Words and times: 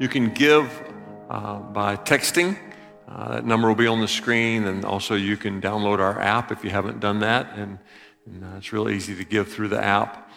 You 0.00 0.08
can 0.08 0.30
give 0.30 0.70
uh, 1.28 1.58
by 1.58 1.96
texting. 1.96 2.56
Uh, 3.08 3.32
that 3.32 3.44
number 3.44 3.66
will 3.66 3.74
be 3.74 3.88
on 3.88 4.00
the 4.00 4.06
screen, 4.06 4.64
and 4.68 4.84
also 4.84 5.16
you 5.16 5.36
can 5.36 5.60
download 5.60 5.98
our 5.98 6.20
app 6.20 6.52
if 6.52 6.62
you 6.62 6.70
haven't 6.70 7.00
done 7.00 7.18
that. 7.18 7.52
And, 7.56 7.80
and 8.24 8.44
uh, 8.44 8.58
it's 8.58 8.72
real 8.72 8.88
easy 8.88 9.16
to 9.16 9.24
give 9.24 9.50
through 9.50 9.68
the 9.68 9.82
app. 9.82 10.30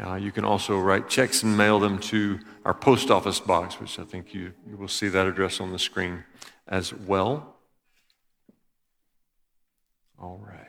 Uh, 0.00 0.14
you 0.14 0.30
can 0.30 0.44
also 0.44 0.78
write 0.78 1.08
checks 1.08 1.42
and 1.42 1.56
mail 1.56 1.80
them 1.80 1.98
to 1.98 2.38
our 2.64 2.74
post 2.74 3.10
office 3.10 3.40
box, 3.40 3.80
which 3.80 3.98
I 3.98 4.04
think 4.04 4.32
you, 4.32 4.52
you 4.70 4.76
will 4.76 4.86
see 4.86 5.08
that 5.08 5.26
address 5.26 5.60
on 5.60 5.72
the 5.72 5.80
screen 5.80 6.22
as 6.68 6.94
well. 6.94 7.56
All 10.16 10.40
right. 10.46 10.66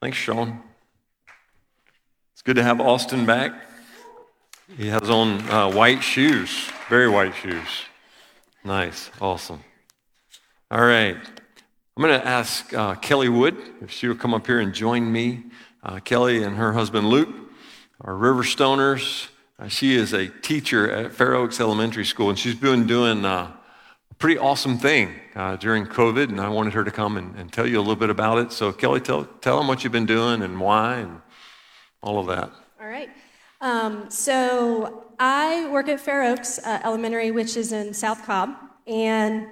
Thanks, 0.00 0.18
Sean. 0.18 0.62
It's 2.32 2.42
good 2.42 2.56
to 2.56 2.62
have 2.62 2.80
Austin 2.80 3.26
back. 3.26 3.71
He 4.76 4.88
has 4.88 5.10
on 5.10 5.40
uh, 5.50 5.70
white 5.70 6.02
shoes, 6.02 6.70
very 6.88 7.08
white 7.08 7.34
shoes. 7.34 7.66
Nice, 8.64 9.10
awesome. 9.20 9.62
All 10.70 10.80
right. 10.80 11.14
I'm 11.14 12.02
going 12.02 12.18
to 12.18 12.26
ask 12.26 12.72
uh, 12.72 12.94
Kelly 12.94 13.28
Wood 13.28 13.54
if 13.82 13.90
she 13.90 14.08
will 14.08 14.14
come 14.14 14.32
up 14.32 14.46
here 14.46 14.60
and 14.60 14.72
join 14.72 15.12
me. 15.12 15.44
Uh, 15.82 15.98
Kelly 15.98 16.42
and 16.42 16.56
her 16.56 16.72
husband 16.72 17.08
Luke 17.08 17.28
are 18.00 18.14
Riverstoners. 18.14 19.28
Uh, 19.58 19.68
she 19.68 19.94
is 19.94 20.14
a 20.14 20.28
teacher 20.28 20.90
at 20.90 21.12
Fair 21.12 21.34
Oaks 21.34 21.60
Elementary 21.60 22.06
School, 22.06 22.30
and 22.30 22.38
she's 22.38 22.54
been 22.54 22.86
doing 22.86 23.26
uh, 23.26 23.52
a 24.10 24.14
pretty 24.14 24.38
awesome 24.38 24.78
thing 24.78 25.14
uh, 25.34 25.56
during 25.56 25.84
COVID, 25.84 26.30
and 26.30 26.40
I 26.40 26.48
wanted 26.48 26.72
her 26.72 26.84
to 26.84 26.90
come 26.90 27.18
and, 27.18 27.36
and, 27.36 27.52
tell 27.52 27.66
you 27.66 27.76
a 27.76 27.80
little 27.82 27.94
bit 27.94 28.08
about 28.08 28.38
it. 28.38 28.52
So, 28.52 28.72
Kelly, 28.72 29.00
tell, 29.00 29.24
tell 29.42 29.58
them 29.58 29.68
what 29.68 29.84
you've 29.84 29.92
been 29.92 30.06
doing 30.06 30.40
and 30.40 30.58
why 30.58 30.94
and 30.96 31.20
all 32.02 32.18
of 32.18 32.26
that. 32.28 32.50
All 32.80 32.88
right. 32.88 33.10
Um, 33.62 34.10
so, 34.10 35.04
I 35.20 35.68
work 35.68 35.88
at 35.88 36.00
Fair 36.00 36.24
Oaks 36.24 36.58
uh, 36.58 36.80
Elementary, 36.84 37.30
which 37.30 37.56
is 37.56 37.70
in 37.70 37.94
South 37.94 38.26
Cobb, 38.26 38.56
and 38.88 39.46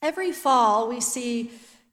every 0.00 0.32
fall 0.32 0.88
we 0.88 1.02
see 1.02 1.50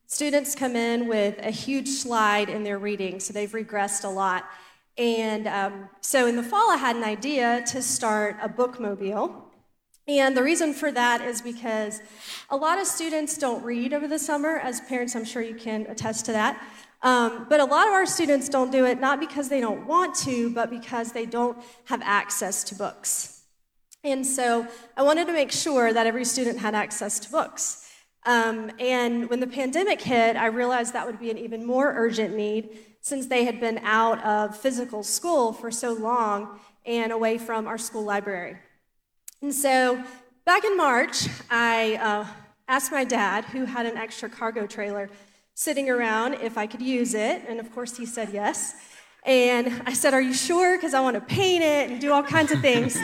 students 0.08 0.56
come 0.56 0.78
in 0.78 1.10
with 1.10 1.38
a 1.40 1.52
huge 1.52 1.90
slide 1.90 2.48
in 2.48 2.64
their 2.64 2.80
reading, 2.80 3.20
so 3.20 3.34
they've 3.34 3.52
regressed 3.52 4.06
a 4.06 4.08
lot. 4.08 4.46
And 4.98 5.48
um, 5.48 5.90
so 6.00 6.28
in 6.28 6.38
the 6.38 6.44
fall, 6.44 6.72
I 6.72 6.78
had 6.78 6.96
an 6.96 7.04
idea 7.04 7.62
to 7.68 7.82
start 7.82 8.38
a 8.42 8.48
bookmobile. 8.48 9.44
And 10.08 10.38
the 10.38 10.44
reason 10.44 10.74
for 10.74 10.94
that 10.94 11.20
is 11.20 11.42
because 11.42 12.02
a 12.50 12.56
lot 12.56 12.80
of 12.80 12.88
students 12.88 13.38
don't 13.38 13.62
read 13.66 13.94
over 13.94 14.08
the 14.08 14.18
summer. 14.18 14.60
As 14.60 14.80
parents, 14.80 15.14
I'm 15.14 15.26
sure 15.26 15.42
you 15.42 15.56
can 15.56 15.86
attest 15.88 16.26
to 16.28 16.32
that. 16.32 16.64
Um, 17.02 17.46
but 17.50 17.60
a 17.60 17.66
lot 17.66 17.88
of 17.88 17.94
our 17.94 18.06
students 18.06 18.50
don't 18.50 18.72
do 18.72 18.86
it 18.86 19.00
not 19.00 19.20
because 19.20 19.48
they 19.48 19.62
don't 19.62 19.88
want 19.88 20.16
to, 20.16 20.50
but 20.50 20.70
because 20.70 21.12
they 21.12 21.26
don't 21.26 21.58
have 21.86 22.02
access 22.04 22.64
to 22.66 22.76
books. 22.76 23.44
And 24.04 24.26
so 24.26 24.68
I 24.98 25.04
wanted 25.04 25.28
to 25.28 25.34
make 25.34 25.52
sure 25.52 25.94
that 25.94 26.08
every 26.08 26.26
student 26.26 26.60
had 26.60 26.76
access 26.76 27.20
to 27.20 27.32
books. 27.32 27.90
Um, 28.26 28.72
and 28.80 29.30
when 29.30 29.40
the 29.40 29.48
pandemic 29.48 30.02
hit, 30.02 30.36
I 30.36 30.48
realized 30.48 30.94
that 30.94 31.06
would 31.06 31.20
be 31.20 31.32
an 31.32 31.38
even 31.38 31.66
more 31.66 31.94
urgent 31.96 32.36
need 32.36 32.70
since 33.02 33.28
they 33.28 33.46
had 33.46 33.60
been 33.60 33.80
out 33.80 34.24
of 34.24 34.58
physical 34.58 35.04
school 35.04 35.54
for 35.54 35.72
so 35.72 35.94
long 35.94 36.60
and 36.86 37.12
away 37.12 37.38
from 37.38 37.66
our 37.66 37.78
school 37.78 38.04
library. 38.04 38.58
And 39.42 39.54
so 39.54 40.04
back 40.46 40.66
in 40.66 40.76
March, 40.76 41.28
I 41.50 41.96
uh, 41.96 42.26
asked 42.68 42.92
my 42.92 43.06
dad, 43.06 43.46
who 43.46 43.66
had 43.66 43.86
an 43.86 43.98
extra 43.98 44.30
cargo 44.30 44.68
trailer 44.68 45.10
sitting 45.60 45.90
around, 45.90 46.36
if 46.36 46.58
I 46.58 46.68
could 46.68 46.82
use 46.82 47.14
it. 47.14 47.44
And 47.48 47.60
of 47.60 47.72
course, 47.74 47.98
he 47.98 48.06
said 48.06 48.30
yes. 48.32 48.76
And 49.26 49.82
I 49.86 49.94
said, 49.94 50.14
Are 50.14 50.22
you 50.22 50.34
sure? 50.34 50.78
Because 50.78 50.94
I 50.94 51.02
want 51.02 51.16
to 51.16 51.22
paint 51.22 51.64
it 51.64 51.90
and 51.90 52.00
do 52.00 52.14
all 52.14 52.24
kinds 52.24 52.52
of 52.52 52.62
things. 52.62 52.98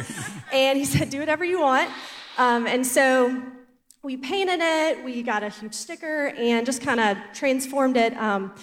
and 0.53 0.77
he 0.77 0.85
said, 0.85 1.09
Do 1.09 1.19
whatever 1.19 1.43
you 1.43 1.59
want. 1.59 1.89
Um, 2.37 2.65
and 2.67 2.85
so 2.85 3.41
we 4.03 4.15
painted 4.15 4.59
it, 4.61 5.03
we 5.03 5.23
got 5.23 5.43
a 5.43 5.49
huge 5.49 5.73
sticker, 5.73 6.27
and 6.37 6.65
just 6.65 6.81
kind 6.81 6.99
of 6.99 7.17
transformed 7.33 7.97
it. 7.97 8.15
Um, 8.17 8.53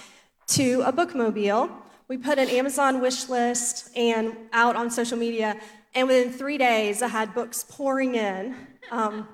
to 0.48 0.82
a 0.82 0.92
bookmobile. 0.92 1.70
We 2.08 2.18
put 2.18 2.38
an 2.38 2.48
Amazon 2.48 3.00
wish 3.00 3.28
list 3.28 3.88
and 3.96 4.36
out 4.52 4.76
on 4.76 4.90
social 4.90 5.16
media, 5.16 5.58
and 5.94 6.08
within 6.08 6.32
three 6.32 6.58
days, 6.58 7.02
I 7.02 7.08
had 7.08 7.34
books 7.34 7.64
pouring 7.68 8.14
in. 8.16 8.54
Um, 8.90 9.28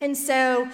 and 0.00 0.16
so 0.16 0.68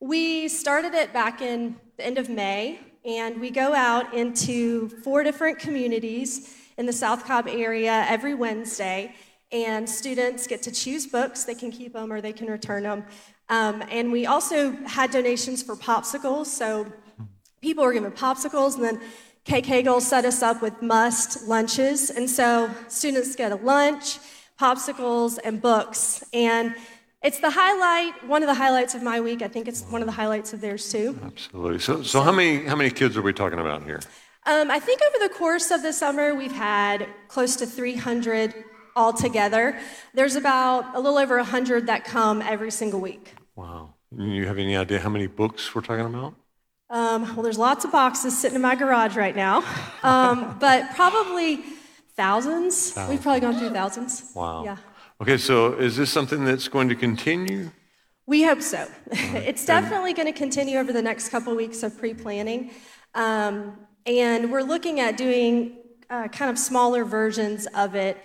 we 0.00 0.48
started 0.48 0.94
it 0.94 1.12
back 1.12 1.42
in 1.42 1.76
the 1.96 2.04
end 2.04 2.18
of 2.18 2.28
May, 2.28 2.78
and 3.06 3.40
we 3.40 3.50
go 3.50 3.72
out 3.74 4.12
into 4.12 4.90
four 5.02 5.22
different 5.22 5.58
communities 5.58 6.54
in 6.76 6.84
the 6.84 6.92
South 6.92 7.24
Cobb 7.24 7.48
area 7.48 8.04
every 8.06 8.34
Wednesday, 8.34 9.14
and 9.50 9.88
students 9.88 10.46
get 10.46 10.62
to 10.64 10.70
choose 10.70 11.06
books. 11.06 11.44
They 11.44 11.54
can 11.54 11.70
keep 11.70 11.94
them 11.94 12.12
or 12.12 12.20
they 12.20 12.34
can 12.34 12.48
return 12.48 12.82
them. 12.82 13.04
Um, 13.48 13.82
and 13.90 14.12
we 14.12 14.26
also 14.26 14.72
had 14.84 15.10
donations 15.10 15.62
for 15.62 15.74
popsicles, 15.74 16.46
so 16.46 16.86
people 17.62 17.82
were 17.82 17.94
given 17.94 18.12
popsicles, 18.12 18.74
and 18.74 18.84
then 18.84 19.00
Kate 19.44 19.64
Hagel 19.64 20.00
set 20.02 20.26
us 20.26 20.42
up 20.42 20.60
with 20.60 20.82
must 20.82 21.48
lunches. 21.48 22.10
And 22.10 22.28
so 22.28 22.68
students 22.88 23.36
get 23.36 23.52
a 23.52 23.56
lunch, 23.56 24.18
popsicles, 24.60 25.38
and 25.42 25.62
books. 25.62 26.24
And 26.34 26.74
it's 27.26 27.40
the 27.40 27.50
highlight, 27.50 28.24
one 28.28 28.44
of 28.44 28.46
the 28.46 28.54
highlights 28.54 28.94
of 28.94 29.02
my 29.02 29.20
week. 29.20 29.42
I 29.42 29.48
think 29.48 29.66
it's 29.66 29.82
one 29.82 30.00
of 30.00 30.06
the 30.06 30.12
highlights 30.12 30.52
of 30.52 30.60
theirs 30.60 30.88
too. 30.90 31.18
Absolutely. 31.24 31.80
So, 31.80 32.02
so 32.02 32.22
how 32.22 32.30
many 32.30 32.64
how 32.64 32.76
many 32.76 32.90
kids 32.90 33.16
are 33.16 33.22
we 33.22 33.32
talking 33.32 33.58
about 33.58 33.82
here? 33.82 34.00
Um, 34.46 34.70
I 34.70 34.78
think 34.78 35.00
over 35.08 35.28
the 35.28 35.34
course 35.34 35.72
of 35.72 35.82
the 35.82 35.92
summer, 35.92 36.34
we've 36.36 36.52
had 36.52 37.08
close 37.26 37.56
to 37.56 37.66
300 37.66 38.54
altogether. 38.94 39.76
There's 40.14 40.36
about 40.36 40.94
a 40.94 41.00
little 41.00 41.18
over 41.18 41.36
100 41.38 41.88
that 41.88 42.04
come 42.04 42.40
every 42.42 42.70
single 42.70 43.00
week. 43.00 43.34
Wow. 43.56 43.94
You 44.16 44.46
have 44.46 44.58
any 44.58 44.76
idea 44.76 45.00
how 45.00 45.08
many 45.08 45.26
books 45.26 45.74
we're 45.74 45.82
talking 45.82 46.06
about? 46.06 46.34
Um, 46.90 47.34
well, 47.34 47.42
there's 47.42 47.58
lots 47.58 47.84
of 47.84 47.90
boxes 47.90 48.38
sitting 48.38 48.54
in 48.54 48.62
my 48.62 48.76
garage 48.76 49.16
right 49.16 49.34
now, 49.34 49.64
um, 50.04 50.56
but 50.60 50.94
probably 50.94 51.56
thousands. 52.14 52.92
thousands. 52.92 53.10
We've 53.10 53.20
probably 53.20 53.40
gone 53.40 53.58
through 53.58 53.70
thousands. 53.70 54.30
Wow. 54.32 54.62
Yeah. 54.62 54.76
Okay, 55.20 55.38
so 55.38 55.72
is 55.72 55.96
this 55.96 56.10
something 56.10 56.44
that's 56.44 56.68
going 56.68 56.88
to 56.90 56.94
continue? 56.94 57.70
We 58.26 58.42
hope 58.42 58.60
so. 58.60 58.86
it's 59.10 59.64
definitely 59.64 60.12
going 60.12 60.26
to 60.26 60.38
continue 60.38 60.78
over 60.78 60.92
the 60.92 61.02
next 61.02 61.30
couple 61.30 61.52
of 61.52 61.56
weeks 61.56 61.82
of 61.82 61.96
pre 61.96 62.12
planning. 62.12 62.70
Um, 63.14 63.78
and 64.04 64.52
we're 64.52 64.62
looking 64.62 65.00
at 65.00 65.16
doing 65.16 65.78
uh, 66.10 66.28
kind 66.28 66.50
of 66.50 66.58
smaller 66.58 67.04
versions 67.04 67.66
of 67.68 67.94
it 67.94 68.18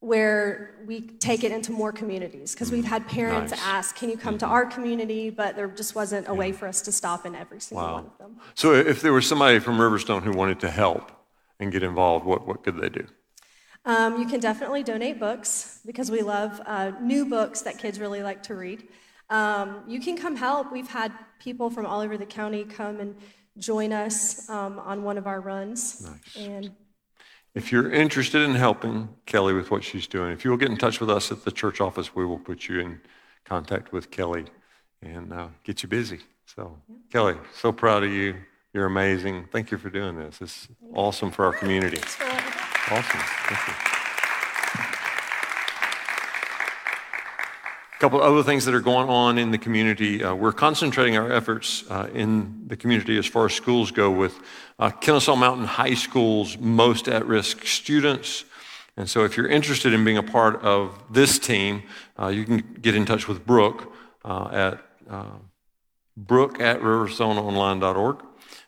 where 0.00 0.84
we 0.86 1.00
take 1.00 1.42
it 1.42 1.50
into 1.50 1.72
more 1.72 1.92
communities 1.92 2.52
because 2.52 2.70
we've 2.70 2.84
had 2.84 3.08
parents 3.08 3.52
nice. 3.52 3.60
ask, 3.64 3.96
"Can 3.96 4.10
you 4.10 4.18
come 4.18 4.36
to 4.38 4.46
our 4.46 4.66
community?" 4.66 5.30
But 5.30 5.56
there 5.56 5.66
just 5.68 5.94
wasn't 5.94 6.28
a 6.28 6.34
way 6.34 6.52
for 6.52 6.68
us 6.68 6.82
to 6.82 6.92
stop 6.92 7.24
in 7.24 7.34
every 7.34 7.60
single 7.60 7.86
wow. 7.86 7.94
one 7.94 8.06
of 8.06 8.18
them. 8.18 8.36
So, 8.54 8.74
if 8.74 9.00
there 9.00 9.14
was 9.14 9.26
somebody 9.26 9.58
from 9.58 9.78
Riverstone 9.78 10.22
who 10.22 10.32
wanted 10.32 10.60
to 10.60 10.70
help 10.70 11.10
and 11.58 11.72
get 11.72 11.82
involved, 11.82 12.26
what 12.26 12.46
what 12.46 12.62
could 12.62 12.76
they 12.78 12.90
do? 12.90 13.06
Um, 13.86 14.18
you 14.18 14.26
can 14.26 14.40
definitely 14.40 14.82
donate 14.82 15.20
books 15.20 15.80
because 15.86 16.10
we 16.10 16.20
love 16.20 16.60
uh, 16.66 16.90
new 17.00 17.24
books 17.24 17.62
that 17.62 17.78
kids 17.78 18.00
really 18.00 18.22
like 18.22 18.42
to 18.44 18.56
read. 18.56 18.82
Um, 19.30 19.84
you 19.86 20.00
can 20.00 20.16
come 20.16 20.34
help. 20.34 20.72
We've 20.72 20.88
had 20.88 21.12
people 21.38 21.70
from 21.70 21.86
all 21.86 22.00
over 22.00 22.18
the 22.18 22.26
county 22.26 22.64
come 22.64 22.98
and 22.98 23.16
join 23.58 23.92
us 23.92 24.48
um, 24.50 24.80
on 24.80 25.04
one 25.04 25.18
of 25.18 25.28
our 25.28 25.40
runs. 25.40 26.04
Nice. 26.04 26.46
And 26.46 26.72
if 27.54 27.70
you're 27.70 27.90
interested 27.90 28.42
in 28.42 28.56
helping 28.56 29.08
Kelly 29.24 29.54
with 29.54 29.70
what 29.70 29.84
she's 29.84 30.08
doing, 30.08 30.32
if 30.32 30.44
you 30.44 30.50
will 30.50 30.58
get 30.58 30.68
in 30.68 30.76
touch 30.76 31.00
with 31.00 31.08
us 31.08 31.30
at 31.30 31.44
the 31.44 31.52
church 31.52 31.80
office, 31.80 32.14
we 32.14 32.26
will 32.26 32.38
put 32.38 32.68
you 32.68 32.80
in 32.80 33.00
contact 33.44 33.92
with 33.92 34.10
Kelly 34.10 34.46
and 35.00 35.32
uh, 35.32 35.48
get 35.62 35.84
you 35.84 35.88
busy. 35.88 36.18
So, 36.44 36.76
yeah. 36.88 36.96
Kelly, 37.12 37.36
so 37.54 37.70
proud 37.70 38.02
of 38.02 38.10
you. 38.10 38.34
You're 38.74 38.86
amazing. 38.86 39.48
Thank 39.52 39.70
you 39.70 39.78
for 39.78 39.90
doing 39.90 40.18
this. 40.18 40.40
It's 40.40 40.68
awesome 40.92 41.30
for 41.30 41.46
our 41.46 41.52
community. 41.52 42.00
Awesome. 42.88 43.20
Thank 43.20 43.66
you. 43.66 43.74
A 47.94 47.98
couple 47.98 48.22
other 48.22 48.44
things 48.44 48.64
that 48.66 48.74
are 48.74 48.80
going 48.80 49.08
on 49.08 49.38
in 49.38 49.50
the 49.50 49.58
community. 49.58 50.22
Uh, 50.22 50.36
we're 50.36 50.52
concentrating 50.52 51.16
our 51.16 51.32
efforts 51.32 51.82
uh, 51.90 52.08
in 52.14 52.62
the 52.68 52.76
community 52.76 53.18
as 53.18 53.26
far 53.26 53.46
as 53.46 53.54
schools 53.54 53.90
go 53.90 54.12
with 54.12 54.38
uh, 54.78 54.90
Kennesaw 54.90 55.34
Mountain 55.34 55.64
High 55.64 55.94
School's 55.94 56.58
most 56.58 57.08
at 57.08 57.26
risk 57.26 57.66
students. 57.66 58.44
And 58.96 59.10
so, 59.10 59.24
if 59.24 59.36
you're 59.36 59.48
interested 59.48 59.92
in 59.92 60.04
being 60.04 60.18
a 60.18 60.22
part 60.22 60.62
of 60.62 60.96
this 61.10 61.40
team, 61.40 61.82
uh, 62.20 62.28
you 62.28 62.44
can 62.44 62.58
get 62.80 62.94
in 62.94 63.04
touch 63.04 63.26
with 63.26 63.44
Brooke 63.44 63.92
uh, 64.24 64.48
at 64.52 64.80
uh, 65.10 65.38
brooke 66.16 66.60
at. 66.60 66.80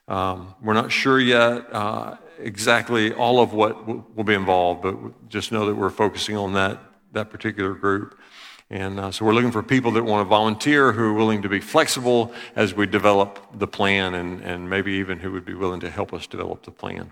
Um, 0.09 0.55
we're 0.61 0.75
not 0.75 0.91
sure 0.91 1.21
yet 1.21 1.73
uh, 1.73 2.17
exactly 2.39 3.13
all 3.13 3.41
of 3.41 3.53
what 3.53 3.87
will 4.17 4.25
be 4.25 4.35
involved, 4.35 4.83
but 4.83 5.29
just 5.29 5.51
know 5.53 5.67
that 5.67 5.75
we're 5.75 5.91
focusing 5.91 6.37
on 6.37 6.53
that, 6.55 6.79
that 7.13 7.31
particular 7.31 7.75
group. 7.75 8.19
And 8.71 9.01
uh, 9.01 9.11
so 9.11 9.25
we're 9.25 9.33
looking 9.33 9.53
for 9.53 9.63
people 9.63 9.93
that 9.93 10.05
want 10.05 10.25
to 10.25 10.29
volunteer, 10.29 10.93
who 10.93 11.03
are 11.03 11.15
willing 11.15 11.43
to 11.43 11.49
be 11.49 11.61
flexible 11.61 12.33
as 12.55 12.75
we 12.75 12.87
develop 12.87 13.39
the 13.59 13.67
plan, 13.67 14.15
and, 14.15 14.43
and 14.43 14.69
maybe 14.69 14.93
even 14.93 15.19
who 15.19 15.33
would 15.33 15.45
be 15.45 15.55
willing 15.55 15.81
to 15.81 15.91
help 15.91 16.13
us 16.13 16.27
develop 16.27 16.65
the 16.65 16.71
plan. 16.71 17.11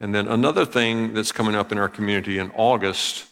And 0.00 0.14
then 0.14 0.28
another 0.28 0.64
thing 0.64 1.14
that's 1.14 1.32
coming 1.32 1.54
up 1.54 1.72
in 1.72 1.78
our 1.78 1.88
community 1.88 2.38
in 2.38 2.50
August 2.54 3.26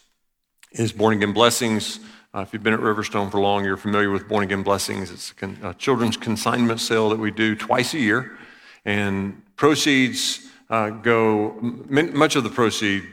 is 0.71 0.91
Born 0.91 1.13
Again 1.13 1.33
Blessings 1.33 1.99
Uh, 2.35 2.41
if 2.41 2.51
you've 2.51 2.63
been 2.63 2.73
at 2.73 2.81
Riverstone 2.81 3.31
for 3.31 3.39
long, 3.39 3.63
you're 3.63 3.77
familiar 3.77 4.11
with 4.11 4.27
Born 4.27 4.43
Again 4.43 4.61
Blessings. 4.61 5.09
It's 5.09 5.31
a, 5.31 5.35
con- 5.35 5.57
a 5.63 5.73
children's 5.73 6.17
consignment 6.17 6.81
sale 6.81 7.07
that 7.09 7.19
we 7.19 7.31
do 7.31 7.55
twice 7.55 7.93
a 7.93 7.97
year. 7.97 8.37
And 8.83 9.41
proceeds 9.55 10.45
uh, 10.69 10.89
go, 10.89 11.51
m- 11.59 12.17
much 12.17 12.35
of 12.35 12.43
the 12.43 12.49
proceed 12.49 13.03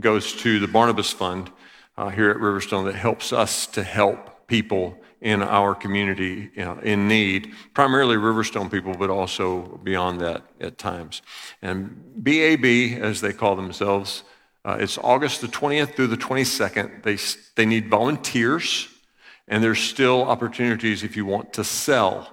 goes 0.00 0.32
to 0.32 0.58
the 0.58 0.68
Barnabas 0.68 1.10
Fund 1.10 1.50
uh, 1.96 2.08
here 2.08 2.30
at 2.30 2.36
Riverstone 2.36 2.84
that 2.86 2.94
helps 2.94 3.32
us 3.32 3.66
to 3.68 3.82
help 3.82 4.46
people 4.46 4.98
in 5.20 5.40
our 5.40 5.74
community 5.74 6.50
you 6.54 6.64
know, 6.64 6.78
in 6.82 7.06
need, 7.06 7.54
primarily 7.74 8.16
Riverstone 8.16 8.70
people, 8.70 8.94
but 8.94 9.08
also 9.08 9.80
beyond 9.84 10.20
that 10.20 10.42
at 10.60 10.78
times. 10.78 11.22
And 11.62 12.02
BAB, 12.16 12.64
as 13.00 13.20
they 13.20 13.32
call 13.32 13.54
themselves, 13.54 14.24
uh, 14.64 14.78
it's 14.80 14.98
August 14.98 15.40
the 15.40 15.48
20th 15.48 15.94
through 15.94 16.08
the 16.08 16.16
22nd. 16.16 17.02
They, 17.02 17.18
they 17.56 17.66
need 17.66 17.88
volunteers, 17.88 18.88
and 19.46 19.62
there's 19.62 19.80
still 19.80 20.22
opportunities 20.24 21.02
if 21.02 21.16
you 21.16 21.24
want 21.24 21.52
to 21.54 21.64
sell. 21.64 22.28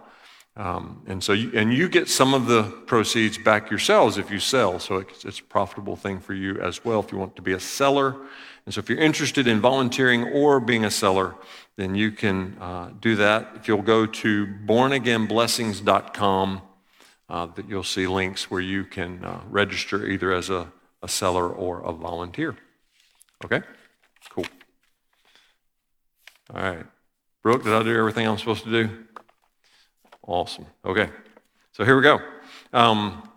Um, 0.60 1.02
and 1.08 1.24
so, 1.24 1.32
you, 1.32 1.52
and 1.58 1.74
you 1.74 1.88
get 1.88 2.10
some 2.10 2.34
of 2.34 2.48
the 2.48 2.64
proceeds 2.86 3.38
back 3.38 3.70
yourselves 3.70 4.18
if 4.18 4.30
you 4.30 4.40
sell. 4.40 4.78
So 4.78 4.98
it's, 4.98 5.24
it's 5.24 5.40
a 5.40 5.44
profitable 5.44 5.96
thing 5.96 6.20
for 6.20 6.34
you 6.34 6.60
as 6.60 6.84
well 6.84 7.00
if 7.00 7.14
you 7.14 7.18
want 7.18 7.38
to 7.38 7.42
be 7.42 7.54
a 7.54 7.60
seller. 7.62 8.18
And 8.66 8.74
so, 8.76 8.80
if 8.80 8.90
you're 8.90 9.00
interested 9.00 9.48
in 9.48 9.62
volunteering 9.62 10.26
or 10.26 10.60
being 10.60 10.84
a 10.84 10.92
seller, 10.92 11.36
then 11.78 11.96
you 11.96 12.12
can 12.12 12.58
uh, 12.60 12.90
do 13.00 13.16
that. 13.16 13.52
If 13.56 13.70
you'll 13.70 13.82
go 13.82 14.06
to 14.06 14.48
bornagainblessings.com, 14.66 16.62
uh, 17.30 17.46
that 17.46 17.70
you'll 17.70 17.84
see 17.84 18.06
links 18.06 18.52
where 18.52 18.60
you 18.60 18.84
can 18.84 19.24
uh, 19.24 19.40
register 19.50 20.08
either 20.08 20.34
as 20.34 20.50
a, 20.50 20.68
a 21.02 21.08
seller 21.08 21.50
or 21.50 21.80
a 21.84 21.94
volunteer. 21.94 22.58
Okay? 23.46 23.62
Cool. 24.30 24.46
All 26.54 26.62
right. 26.62 26.86
Brooke, 27.44 27.64
did 27.64 27.72
I 27.72 27.82
do 27.84 27.96
everything 27.98 28.28
I'm 28.28 28.38
supposed 28.38 28.66
to 28.66 28.72
do? 28.72 29.06
Awesome. 30.30 30.68
Okay. 30.86 31.10
So 31.72 31.84
here 31.84 31.96
we 31.98 32.04
go. 32.04 32.22
Um, 32.72 33.28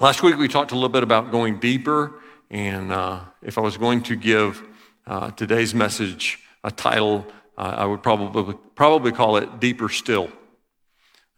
last 0.00 0.24
week 0.24 0.36
we 0.36 0.48
talked 0.48 0.72
a 0.72 0.74
little 0.74 0.88
bit 0.88 1.04
about 1.04 1.30
going 1.30 1.60
deeper, 1.60 2.20
and 2.50 2.90
uh, 2.90 3.20
if 3.42 3.58
I 3.58 3.60
was 3.60 3.76
going 3.76 4.02
to 4.02 4.16
give 4.16 4.60
uh, 5.06 5.30
today's 5.30 5.72
message 5.72 6.40
a 6.64 6.72
title, 6.72 7.24
uh, 7.56 7.74
I 7.78 7.84
would 7.84 8.02
probably, 8.02 8.58
probably 8.74 9.12
call 9.12 9.36
it 9.36 9.60
Deeper 9.60 9.88
Still. 9.88 10.32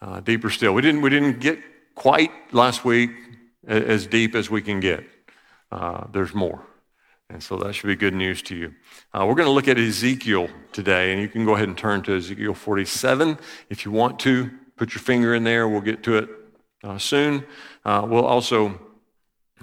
Uh, 0.00 0.20
deeper 0.20 0.48
Still. 0.48 0.72
We 0.72 0.80
didn't, 0.80 1.02
we 1.02 1.10
didn't 1.10 1.38
get 1.38 1.58
quite 1.94 2.30
last 2.52 2.82
week 2.82 3.10
as 3.66 4.06
deep 4.06 4.34
as 4.34 4.48
we 4.48 4.62
can 4.62 4.80
get. 4.80 5.04
Uh, 5.70 6.06
there's 6.12 6.32
more. 6.32 6.62
And 7.28 7.42
so 7.42 7.58
that 7.58 7.74
should 7.74 7.88
be 7.88 7.96
good 7.96 8.14
news 8.14 8.40
to 8.44 8.56
you. 8.56 8.72
Uh, 9.12 9.26
we're 9.28 9.34
going 9.34 9.48
to 9.48 9.52
look 9.52 9.68
at 9.68 9.76
Ezekiel 9.76 10.48
today, 10.72 11.12
and 11.12 11.20
you 11.20 11.28
can 11.28 11.44
go 11.44 11.56
ahead 11.56 11.68
and 11.68 11.76
turn 11.76 12.00
to 12.04 12.16
Ezekiel 12.16 12.54
47 12.54 13.38
if 13.68 13.84
you 13.84 13.90
want 13.90 14.18
to. 14.20 14.50
Put 14.76 14.94
your 14.94 15.02
finger 15.02 15.34
in 15.34 15.44
there. 15.44 15.68
We'll 15.68 15.80
get 15.80 16.02
to 16.04 16.16
it 16.16 16.28
uh, 16.82 16.98
soon. 16.98 17.44
Uh, 17.84 18.06
we'll 18.08 18.26
also 18.26 18.80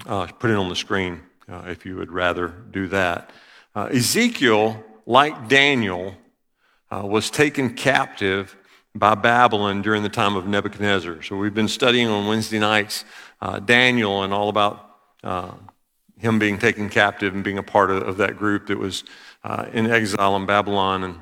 uh, 0.06 0.26
put 0.26 0.50
it 0.50 0.56
on 0.56 0.68
the 0.68 0.76
screen 0.76 1.20
uh, 1.48 1.64
if 1.66 1.84
you 1.84 1.96
would 1.96 2.10
rather 2.10 2.48
do 2.70 2.88
that. 2.88 3.30
Ezekiel, 3.74 4.84
like 5.06 5.48
Daniel, 5.48 6.14
uh, 6.92 7.06
was 7.06 7.30
taken 7.30 7.74
captive 7.74 8.56
by 8.94 9.14
Babylon 9.14 9.80
during 9.80 10.02
the 10.02 10.08
time 10.08 10.36
of 10.36 10.46
Nebuchadnezzar. 10.46 11.22
So 11.22 11.36
we've 11.36 11.54
been 11.54 11.68
studying 11.68 12.08
on 12.08 12.26
Wednesday 12.26 12.58
nights 12.58 13.04
uh, 13.40 13.58
Daniel 13.58 14.22
and 14.22 14.32
all 14.32 14.48
about 14.48 14.90
uh, 15.24 15.52
him 16.18 16.38
being 16.38 16.58
taken 16.58 16.90
captive 16.90 17.34
and 17.34 17.42
being 17.42 17.58
a 17.58 17.62
part 17.62 17.90
of, 17.90 18.02
of 18.02 18.16
that 18.18 18.36
group 18.36 18.66
that 18.66 18.78
was 18.78 19.04
uh, 19.42 19.66
in 19.72 19.90
exile 19.90 20.36
in 20.36 20.44
Babylon. 20.44 21.04
And, 21.04 21.20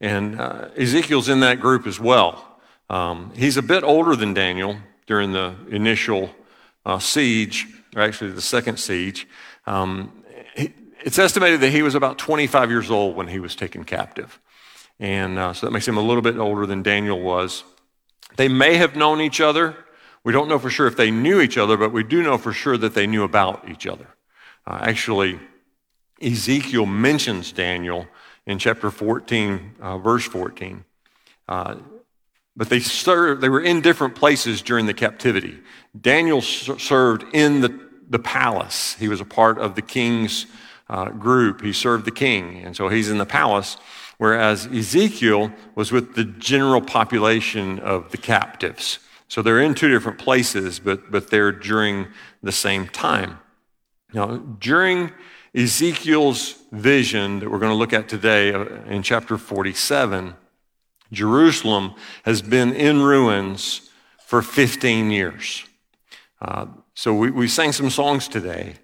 and 0.00 0.40
uh, 0.40 0.68
Ezekiel's 0.76 1.28
in 1.28 1.40
that 1.40 1.60
group 1.60 1.86
as 1.86 1.98
well. 1.98 2.51
Um, 2.92 3.32
he's 3.34 3.56
a 3.56 3.62
bit 3.62 3.84
older 3.84 4.14
than 4.14 4.34
Daniel 4.34 4.76
during 5.06 5.32
the 5.32 5.54
initial 5.70 6.30
uh, 6.84 6.98
siege, 6.98 7.66
or 7.96 8.02
actually 8.02 8.32
the 8.32 8.42
second 8.42 8.78
siege. 8.78 9.26
Um, 9.66 10.12
he, 10.54 10.74
it's 11.02 11.18
estimated 11.18 11.62
that 11.62 11.70
he 11.70 11.80
was 11.80 11.94
about 11.94 12.18
25 12.18 12.68
years 12.68 12.90
old 12.90 13.16
when 13.16 13.28
he 13.28 13.38
was 13.38 13.56
taken 13.56 13.84
captive. 13.84 14.38
And 15.00 15.38
uh, 15.38 15.54
so 15.54 15.66
that 15.66 15.72
makes 15.72 15.88
him 15.88 15.96
a 15.96 16.02
little 16.02 16.20
bit 16.20 16.36
older 16.36 16.66
than 16.66 16.82
Daniel 16.82 17.18
was. 17.18 17.64
They 18.36 18.48
may 18.48 18.74
have 18.74 18.94
known 18.94 19.22
each 19.22 19.40
other. 19.40 19.74
We 20.22 20.34
don't 20.34 20.48
know 20.48 20.58
for 20.58 20.68
sure 20.68 20.86
if 20.86 20.96
they 20.98 21.10
knew 21.10 21.40
each 21.40 21.56
other, 21.56 21.78
but 21.78 21.92
we 21.92 22.04
do 22.04 22.22
know 22.22 22.36
for 22.36 22.52
sure 22.52 22.76
that 22.76 22.92
they 22.92 23.06
knew 23.06 23.24
about 23.24 23.66
each 23.70 23.86
other. 23.86 24.06
Uh, 24.66 24.80
actually, 24.82 25.40
Ezekiel 26.20 26.84
mentions 26.84 27.52
Daniel 27.52 28.06
in 28.46 28.58
chapter 28.58 28.90
14, 28.90 29.76
uh, 29.80 29.96
verse 29.96 30.24
14. 30.26 30.84
But 32.56 32.68
they, 32.68 32.80
served, 32.80 33.40
they 33.40 33.48
were 33.48 33.62
in 33.62 33.80
different 33.80 34.14
places 34.14 34.62
during 34.62 34.86
the 34.86 34.94
captivity. 34.94 35.58
Daniel 35.98 36.42
served 36.42 37.24
in 37.32 37.60
the, 37.60 37.88
the 38.08 38.18
palace, 38.18 38.94
he 38.98 39.08
was 39.08 39.20
a 39.20 39.24
part 39.24 39.58
of 39.58 39.74
the 39.74 39.82
king's 39.82 40.46
uh, 40.90 41.08
group. 41.10 41.62
He 41.62 41.72
served 41.72 42.04
the 42.04 42.10
king, 42.10 42.58
and 42.58 42.76
so 42.76 42.88
he's 42.88 43.08
in 43.08 43.18
the 43.18 43.26
palace 43.26 43.78
whereas 44.22 44.66
Ezekiel 44.66 45.52
was 45.74 45.90
with 45.90 46.14
the 46.14 46.22
general 46.22 46.80
population 46.80 47.80
of 47.80 48.12
the 48.12 48.16
captives. 48.16 49.00
So 49.26 49.42
they're 49.42 49.60
in 49.60 49.74
two 49.74 49.88
different 49.88 50.16
places, 50.16 50.78
but, 50.78 51.10
but 51.10 51.28
they're 51.28 51.50
during 51.50 52.06
the 52.40 52.52
same 52.52 52.86
time. 52.86 53.40
Now, 54.12 54.36
during 54.36 55.10
Ezekiel's 55.56 56.54
vision 56.70 57.40
that 57.40 57.50
we're 57.50 57.58
going 57.58 57.72
to 57.72 57.76
look 57.76 57.92
at 57.92 58.08
today 58.08 58.54
uh, 58.54 58.64
in 58.84 59.02
chapter 59.02 59.36
47, 59.36 60.36
Jerusalem 61.12 61.94
has 62.24 62.42
been 62.42 62.72
in 62.72 63.02
ruins 63.02 63.90
for 64.26 64.42
15 64.42 65.10
years. 65.10 65.64
Uh, 66.40 66.66
so 66.94 67.14
we, 67.14 67.30
we 67.30 67.46
sang 67.46 67.72
some 67.72 67.90
songs 67.90 68.26
today 68.26 68.74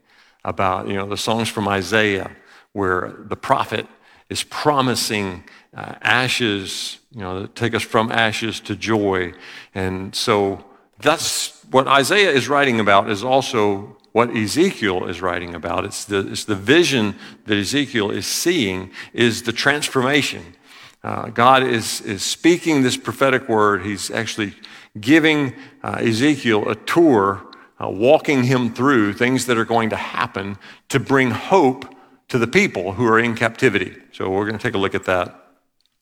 about, 0.44 0.88
you 0.88 0.94
know, 0.94 1.08
the 1.08 1.16
songs 1.16 1.48
from 1.48 1.66
Isaiah 1.66 2.30
where 2.72 3.16
the 3.18 3.36
prophet 3.36 3.86
is 4.28 4.42
promising 4.44 5.44
uh, 5.74 5.94
ashes, 6.02 6.98
you 7.12 7.20
know, 7.20 7.46
take 7.46 7.74
us 7.74 7.82
from 7.82 8.12
ashes 8.12 8.60
to 8.60 8.76
joy. 8.76 9.32
And 9.74 10.14
so 10.14 10.64
that's 11.00 11.64
what 11.70 11.86
Isaiah 11.86 12.30
is 12.30 12.48
writing 12.48 12.80
about, 12.80 13.10
is 13.10 13.24
also 13.24 13.96
what 14.12 14.34
Ezekiel 14.34 15.06
is 15.06 15.20
writing 15.20 15.54
about. 15.54 15.84
It's 15.84 16.04
the, 16.04 16.26
it's 16.30 16.44
the 16.44 16.54
vision 16.54 17.14
that 17.46 17.56
Ezekiel 17.56 18.10
is 18.10 18.26
seeing, 18.26 18.90
is 19.12 19.42
the 19.42 19.52
transformation. 19.52 20.54
Uh, 21.02 21.28
God 21.28 21.62
is, 21.62 22.00
is 22.00 22.22
speaking 22.22 22.82
this 22.82 22.96
prophetic 22.96 23.48
word. 23.48 23.84
He's 23.84 24.10
actually 24.10 24.54
giving 25.00 25.54
uh, 25.82 25.98
Ezekiel 26.00 26.68
a 26.68 26.74
tour, 26.74 27.46
uh, 27.80 27.88
walking 27.88 28.44
him 28.44 28.74
through 28.74 29.12
things 29.12 29.46
that 29.46 29.56
are 29.56 29.64
going 29.64 29.90
to 29.90 29.96
happen 29.96 30.58
to 30.88 30.98
bring 30.98 31.30
hope 31.30 31.94
to 32.28 32.38
the 32.38 32.46
people 32.46 32.92
who 32.92 33.06
are 33.06 33.18
in 33.18 33.34
captivity. 33.34 33.96
So 34.12 34.28
we're 34.28 34.46
going 34.46 34.58
to 34.58 34.62
take 34.62 34.74
a 34.74 34.78
look 34.78 34.94
at 34.94 35.04
that. 35.04 35.34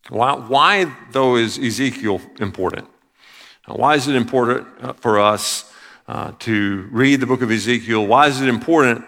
Why, 0.09 0.35
why 0.35 0.93
though, 1.11 1.37
is 1.37 1.59
Ezekiel 1.59 2.21
important? 2.41 2.89
Why 3.67 3.97
is 3.97 4.07
it 4.07 4.15
important 4.15 4.67
uh, 4.81 4.93
for 4.95 5.19
us 5.19 5.73
uh, 6.09 6.33
to 6.41 6.89
read 6.93 7.21
the 7.21 7.27
book 7.27 7.43
of 7.43 7.51
Ezekiel? 7.51 8.07
Why 8.07 8.29
is 8.29 8.41
it 8.41 8.49
important? 8.49 9.05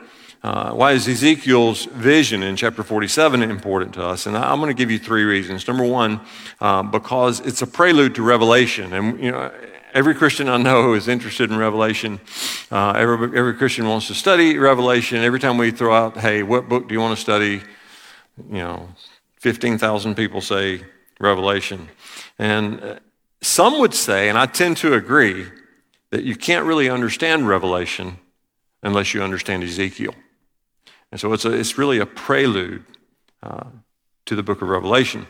Uh, 0.49 0.73
why 0.73 0.93
is 0.93 1.07
Ezekiel's 1.07 1.85
vision 1.85 2.43
in 2.43 2.57
chapter 2.57 2.83
47 2.83 3.43
important 3.43 3.93
to 3.93 4.02
us? 4.02 4.25
And 4.25 4.35
I'm 4.35 4.61
going 4.61 4.75
to 4.75 4.75
give 4.75 4.90
you 4.90 4.99
three 4.99 5.25
reasons. 5.25 5.69
Number 5.69 5.85
one, 5.85 6.23
uh, 6.59 6.83
because 6.85 7.40
it's 7.40 7.61
a 7.61 7.67
prelude 7.67 8.14
to 8.14 8.23
Revelation. 8.23 8.95
And, 8.95 9.23
you 9.23 9.31
know, 9.31 9.52
every 9.93 10.14
Christian 10.14 10.49
I 10.49 10.57
know 10.57 10.95
is 10.95 11.07
interested 11.07 11.50
in 11.50 11.59
Revelation. 11.59 12.19
Uh, 12.71 12.93
every, 12.93 13.38
every 13.38 13.52
Christian 13.57 13.87
wants 13.88 14.07
to 14.07 14.14
study 14.14 14.57
Revelation. 14.57 15.19
Every 15.19 15.38
time 15.38 15.59
we 15.59 15.71
throw 15.71 15.95
out, 15.95 16.17
hey, 16.17 16.43
what 16.43 16.67
book 16.67 16.88
do 16.88 16.95
you 16.95 17.00
want 17.00 17.14
to 17.14 17.21
study? 17.23 17.61
You 18.50 18.59
know, 18.59 18.88
15,000 19.40 20.14
people 20.14 20.40
say 20.40 20.81
Revelation. 21.21 21.90
And 22.38 22.83
uh, 22.83 22.99
some 23.43 23.78
would 23.81 23.93
say, 23.93 24.31
and 24.31 24.38
I 24.38 24.47
tend 24.47 24.78
to 24.78 24.95
agree, 24.95 25.45
that 26.09 26.25
you 26.25 26.37
can't 26.37 26.64
really 26.64 26.88
understand 26.88 27.47
Revelation 27.47 28.17
unless 28.83 29.12
you 29.12 29.23
understand 29.23 29.62
Ezekiel. 29.62 30.14
And 31.11 31.21
so 31.21 31.33
it's, 31.33 31.45
a, 31.45 31.53
it's 31.53 31.79
really 31.79 31.99
a 31.99 32.07
prelude 32.07 32.85
uh, 33.43 33.65
to 34.27 34.37
the 34.37 34.43
book 34.43 34.62
of 34.62 34.69
Revelation. 34.69 35.27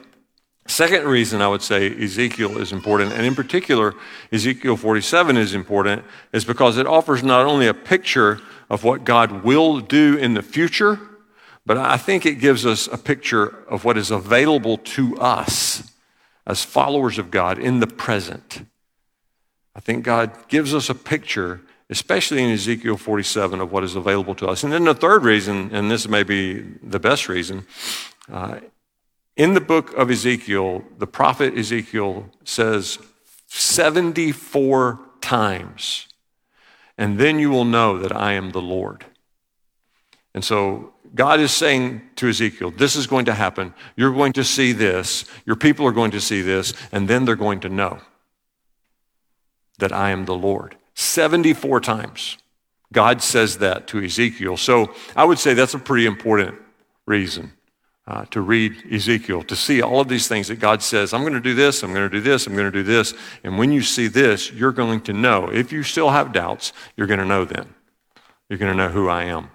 Second 0.66 1.04
reason 1.06 1.40
I 1.40 1.48
would 1.48 1.62
say 1.62 1.90
Ezekiel 2.02 2.58
is 2.58 2.72
important, 2.72 3.12
and 3.12 3.24
in 3.24 3.34
particular, 3.34 3.94
Ezekiel 4.30 4.76
47 4.76 5.36
is 5.38 5.54
important, 5.54 6.04
is 6.32 6.44
because 6.44 6.76
it 6.76 6.86
offers 6.86 7.22
not 7.22 7.46
only 7.46 7.66
a 7.66 7.74
picture 7.74 8.40
of 8.68 8.84
what 8.84 9.04
God 9.04 9.44
will 9.44 9.80
do 9.80 10.16
in 10.16 10.34
the 10.34 10.42
future, 10.42 11.00
but 11.64 11.78
I 11.78 11.96
think 11.96 12.26
it 12.26 12.34
gives 12.34 12.66
us 12.66 12.86
a 12.86 12.98
picture 12.98 13.64
of 13.68 13.84
what 13.84 13.96
is 13.96 14.10
available 14.10 14.76
to 14.78 15.16
us 15.18 15.90
as 16.46 16.64
followers 16.64 17.18
of 17.18 17.30
God 17.30 17.58
in 17.58 17.80
the 17.80 17.86
present. 17.86 18.66
I 19.74 19.80
think 19.80 20.04
God 20.04 20.48
gives 20.48 20.74
us 20.74 20.90
a 20.90 20.94
picture, 20.94 21.60
especially 21.90 22.42
in 22.42 22.50
Ezekiel 22.50 22.96
47, 22.96 23.60
of 23.60 23.72
what 23.72 23.84
is 23.84 23.94
available 23.94 24.34
to 24.36 24.46
us. 24.46 24.62
And 24.62 24.72
then 24.72 24.84
the 24.84 24.94
third 24.94 25.24
reason, 25.24 25.70
and 25.72 25.90
this 25.90 26.08
may 26.08 26.22
be 26.22 26.60
the 26.82 27.00
best 27.00 27.28
reason, 27.28 27.66
uh, 28.30 28.60
In 29.36 29.54
the 29.54 29.60
book 29.60 29.92
of 29.94 30.10
Ezekiel, 30.10 30.82
the 30.98 31.06
prophet 31.06 31.56
Ezekiel 31.56 32.30
says 32.44 32.98
74 33.46 35.00
times, 35.20 36.08
and 36.96 37.18
then 37.18 37.38
you 37.38 37.50
will 37.50 37.64
know 37.64 37.98
that 37.98 38.14
I 38.14 38.32
am 38.32 38.50
the 38.50 38.60
Lord. 38.60 39.06
And 40.34 40.44
so 40.44 40.92
God 41.14 41.40
is 41.40 41.52
saying 41.52 42.02
to 42.16 42.28
Ezekiel, 42.28 42.70
This 42.70 42.96
is 42.96 43.06
going 43.06 43.24
to 43.26 43.34
happen. 43.34 43.74
You're 43.96 44.12
going 44.12 44.32
to 44.34 44.44
see 44.44 44.72
this. 44.72 45.24
Your 45.46 45.56
people 45.56 45.86
are 45.86 45.92
going 45.92 46.10
to 46.12 46.20
see 46.20 46.42
this. 46.42 46.74
And 46.92 47.08
then 47.08 47.24
they're 47.24 47.36
going 47.36 47.60
to 47.60 47.68
know 47.68 48.00
that 49.78 49.92
I 49.92 50.10
am 50.10 50.26
the 50.26 50.34
Lord. 50.34 50.76
74 50.98 51.80
times. 51.80 52.38
God 52.92 53.22
says 53.22 53.58
that 53.58 53.86
to 53.88 54.02
Ezekiel. 54.02 54.56
So 54.56 54.92
I 55.14 55.24
would 55.24 55.38
say 55.38 55.54
that's 55.54 55.74
a 55.74 55.78
pretty 55.78 56.06
important 56.06 56.56
reason 57.06 57.52
uh, 58.08 58.24
to 58.32 58.40
read 58.40 58.74
Ezekiel, 58.90 59.44
to 59.44 59.54
see 59.54 59.80
all 59.80 60.00
of 60.00 60.08
these 60.08 60.26
things 60.26 60.48
that 60.48 60.58
God 60.58 60.82
says, 60.82 61.14
I'm 61.14 61.20
going 61.20 61.34
to 61.34 61.40
do 61.40 61.54
this, 61.54 61.84
I'm 61.84 61.92
going 61.92 62.10
to 62.10 62.16
do 62.16 62.20
this, 62.20 62.48
I'm 62.48 62.54
going 62.54 62.66
to 62.66 62.72
do 62.72 62.82
this. 62.82 63.14
And 63.44 63.58
when 63.58 63.70
you 63.70 63.80
see 63.82 64.08
this, 64.08 64.50
you're 64.50 64.72
going 64.72 65.02
to 65.02 65.12
know. 65.12 65.48
If 65.52 65.70
you 65.70 65.84
still 65.84 66.10
have 66.10 66.32
doubts, 66.32 66.72
you're 66.96 67.06
going 67.06 67.20
to 67.20 67.26
know 67.26 67.44
then. 67.44 67.74
You're 68.48 68.58
going 68.58 68.72
to 68.72 68.76
know 68.76 68.88
who 68.88 69.08
I 69.08 69.24
am. 69.24 69.50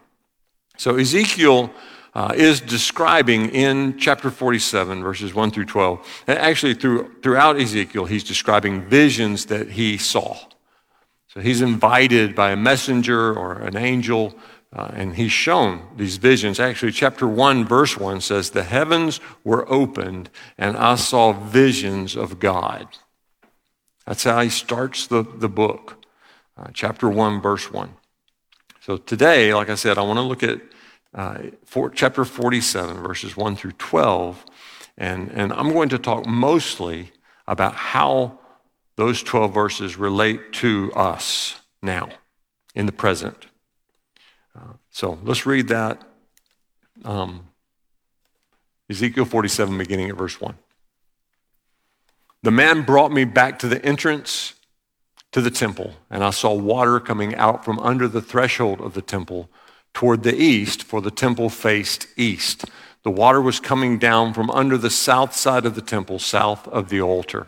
So 0.78 0.96
Ezekiel 0.96 1.72
uh, 2.14 2.34
is 2.38 2.62
describing 2.62 3.50
in 3.50 3.98
chapter 3.98 4.32
47, 4.32 5.04
verses 5.04 5.34
1 5.34 5.52
through 5.52 5.66
12. 5.66 6.24
And 6.28 6.40
actually, 6.40 6.76
through, 6.76 7.16
throughout 7.22 7.60
Ezekiel, 7.60 8.06
he's 8.06 8.24
describing 8.24 8.84
visions 8.84 9.48
that 9.48 9.72
he 9.72 9.98
saw. 9.98 10.38
So 11.34 11.40
he's 11.40 11.62
invited 11.62 12.36
by 12.36 12.52
a 12.52 12.56
messenger 12.56 13.34
or 13.34 13.54
an 13.54 13.76
angel, 13.76 14.36
uh, 14.72 14.92
and 14.94 15.16
he's 15.16 15.32
shown 15.32 15.82
these 15.98 16.18
visions. 16.18 16.60
Actually, 16.60 16.92
chapter 16.92 17.28
1, 17.28 17.66
verse 17.66 17.98
1 17.98 18.22
says, 18.22 18.52
The 18.52 18.64
heavens 18.64 19.20
were 19.44 19.68
opened, 19.68 20.30
and 20.60 20.78
I 20.78 20.94
saw 20.94 21.34
visions 21.34 22.16
of 22.16 22.40
God. 22.40 22.88
That's 24.06 24.26
how 24.26 24.42
he 24.42 24.50
starts 24.50 25.08
the, 25.08 25.24
the 25.24 25.50
book, 25.50 26.06
uh, 26.56 26.68
chapter 26.72 27.10
1, 27.10 27.42
verse 27.42 27.72
1. 27.72 27.96
So 28.82 28.98
today, 28.98 29.56
like 29.56 29.72
I 29.72 29.76
said, 29.76 29.98
I 29.98 30.02
want 30.02 30.18
to 30.18 30.24
look 30.24 30.44
at 30.44 30.62
uh, 31.16 31.38
chapter 31.96 32.26
47, 32.26 32.98
verses 32.98 33.36
1 33.36 33.56
through 33.56 33.72
12, 33.72 34.46
and, 35.00 35.32
and 35.32 35.52
I'm 35.52 35.74
going 35.74 35.90
to 35.90 35.98
talk 35.98 36.28
mostly 36.28 37.12
about 37.48 37.74
how 37.74 38.38
those 38.96 39.24
12 39.24 39.54
verses 39.54 39.98
relate 39.98 40.54
to 40.54 40.92
us 40.94 41.60
now, 41.82 42.10
in 42.76 42.86
the 42.86 42.92
present. 42.92 43.48
Uh, 44.56 44.74
so 44.92 45.18
let's 45.24 45.46
read 45.46 45.68
that. 45.70 46.02
Um, 47.04 47.48
Ezekiel 48.90 49.26
47, 49.26 49.78
beginning 49.78 50.10
at 50.10 50.16
verse 50.16 50.40
1. 50.40 50.56
The 52.44 52.52
man 52.52 52.84
brought 52.84 53.12
me 53.12 53.24
back 53.24 53.58
to 53.60 53.68
the 53.68 53.84
entrance 53.84 54.54
to 55.32 55.42
the 55.42 55.50
temple, 55.50 55.96
and 56.10 56.24
I 56.24 56.30
saw 56.30 56.54
water 56.54 57.00
coming 57.00 57.34
out 57.36 57.66
from 57.66 57.80
under 57.80 58.08
the 58.08 58.22
threshold 58.22 58.82
of 58.82 58.94
the 58.94 59.02
temple 59.02 59.50
toward 59.94 60.24
the 60.24 60.36
east, 60.36 60.84
for 60.84 61.02
the 61.02 61.12
temple 61.12 61.50
faced 61.50 62.08
east. 62.18 62.66
The 63.04 63.12
water 63.12 63.42
was 63.42 63.60
coming 63.60 63.98
down 63.98 64.34
from 64.34 64.50
under 64.52 64.78
the 64.78 64.90
south 64.90 65.36
side 65.36 65.66
of 65.66 65.76
the 65.76 65.82
temple, 65.82 66.20
south 66.20 66.68
of 66.68 66.90
the 66.90 67.02
altar. 67.02 67.48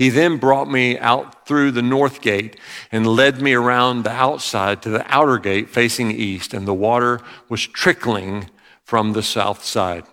He 0.00 0.08
then 0.08 0.38
brought 0.38 0.70
me 0.70 0.98
out 0.98 1.46
through 1.46 1.72
the 1.72 1.82
north 1.82 2.22
gate 2.22 2.58
and 2.90 3.06
led 3.06 3.42
me 3.42 3.52
around 3.52 4.02
the 4.02 4.10
outside 4.10 4.80
to 4.80 4.88
the 4.88 5.04
outer 5.14 5.36
gate 5.36 5.68
facing 5.68 6.10
east, 6.10 6.54
and 6.54 6.66
the 6.66 6.72
water 6.72 7.20
was 7.50 7.66
trickling 7.66 8.48
from 8.82 9.12
the 9.12 9.22
south 9.22 9.62
side. 9.62 10.04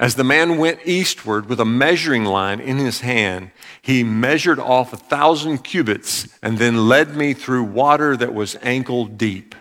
As 0.00 0.16
the 0.16 0.24
man 0.24 0.58
went 0.58 0.80
eastward 0.84 1.48
with 1.48 1.60
a 1.60 1.64
measuring 1.64 2.24
line 2.24 2.58
in 2.58 2.78
his 2.78 3.02
hand, 3.02 3.52
he 3.80 4.02
measured 4.02 4.58
off 4.58 4.92
a 4.92 4.96
thousand 4.96 5.58
cubits 5.58 6.26
and 6.42 6.58
then 6.58 6.88
led 6.88 7.14
me 7.14 7.34
through 7.34 7.62
water 7.62 8.16
that 8.16 8.34
was 8.34 8.56
ankle 8.62 9.04
deep. 9.04 9.54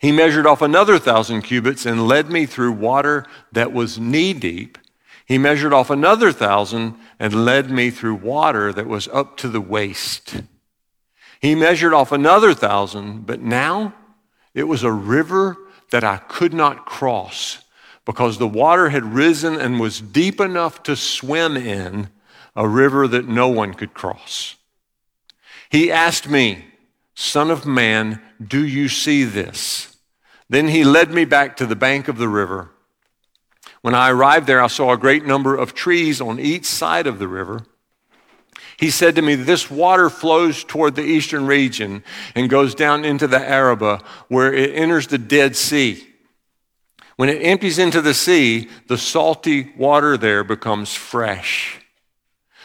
He 0.00 0.10
measured 0.10 0.46
off 0.46 0.62
another 0.62 0.98
thousand 0.98 1.42
cubits 1.42 1.84
and 1.84 2.08
led 2.08 2.30
me 2.30 2.46
through 2.46 2.72
water 2.72 3.26
that 3.52 3.74
was 3.74 3.98
knee 3.98 4.32
deep. 4.32 4.78
He 5.26 5.38
measured 5.38 5.72
off 5.72 5.90
another 5.90 6.32
thousand 6.32 6.94
and 7.18 7.44
led 7.44 7.70
me 7.70 7.90
through 7.90 8.14
water 8.14 8.72
that 8.72 8.86
was 8.86 9.08
up 9.08 9.36
to 9.38 9.48
the 9.48 9.60
waist. 9.60 10.42
He 11.40 11.54
measured 11.54 11.92
off 11.92 12.12
another 12.12 12.54
thousand, 12.54 13.26
but 13.26 13.40
now 13.40 13.94
it 14.54 14.64
was 14.64 14.82
a 14.82 14.92
river 14.92 15.56
that 15.90 16.04
I 16.04 16.18
could 16.18 16.54
not 16.54 16.86
cross 16.86 17.64
because 18.04 18.38
the 18.38 18.48
water 18.48 18.90
had 18.90 19.14
risen 19.14 19.56
and 19.56 19.80
was 19.80 20.00
deep 20.00 20.40
enough 20.40 20.82
to 20.84 20.96
swim 20.96 21.56
in, 21.56 22.08
a 22.54 22.66
river 22.66 23.06
that 23.08 23.28
no 23.28 23.48
one 23.48 23.74
could 23.74 23.92
cross. 23.92 24.54
He 25.68 25.90
asked 25.90 26.28
me, 26.28 26.66
Son 27.14 27.50
of 27.50 27.66
man, 27.66 28.22
do 28.42 28.64
you 28.64 28.88
see 28.88 29.24
this? 29.24 29.96
Then 30.48 30.68
he 30.68 30.84
led 30.84 31.10
me 31.10 31.24
back 31.24 31.56
to 31.56 31.66
the 31.66 31.76
bank 31.76 32.08
of 32.08 32.18
the 32.18 32.28
river. 32.28 32.70
When 33.86 33.94
I 33.94 34.10
arrived 34.10 34.48
there, 34.48 34.60
I 34.60 34.66
saw 34.66 34.90
a 34.90 34.98
great 34.98 35.24
number 35.24 35.54
of 35.54 35.72
trees 35.72 36.20
on 36.20 36.40
each 36.40 36.64
side 36.64 37.06
of 37.06 37.20
the 37.20 37.28
river. 37.28 37.64
He 38.76 38.90
said 38.90 39.14
to 39.14 39.22
me, 39.22 39.36
This 39.36 39.70
water 39.70 40.10
flows 40.10 40.64
toward 40.64 40.96
the 40.96 41.04
eastern 41.04 41.46
region 41.46 42.02
and 42.34 42.50
goes 42.50 42.74
down 42.74 43.04
into 43.04 43.28
the 43.28 43.38
Arabah, 43.38 44.00
where 44.26 44.52
it 44.52 44.74
enters 44.74 45.06
the 45.06 45.18
Dead 45.18 45.54
Sea. 45.54 46.04
When 47.14 47.28
it 47.28 47.38
empties 47.40 47.78
into 47.78 48.02
the 48.02 48.12
sea, 48.12 48.68
the 48.88 48.98
salty 48.98 49.72
water 49.78 50.16
there 50.16 50.42
becomes 50.42 50.92
fresh. 50.92 51.78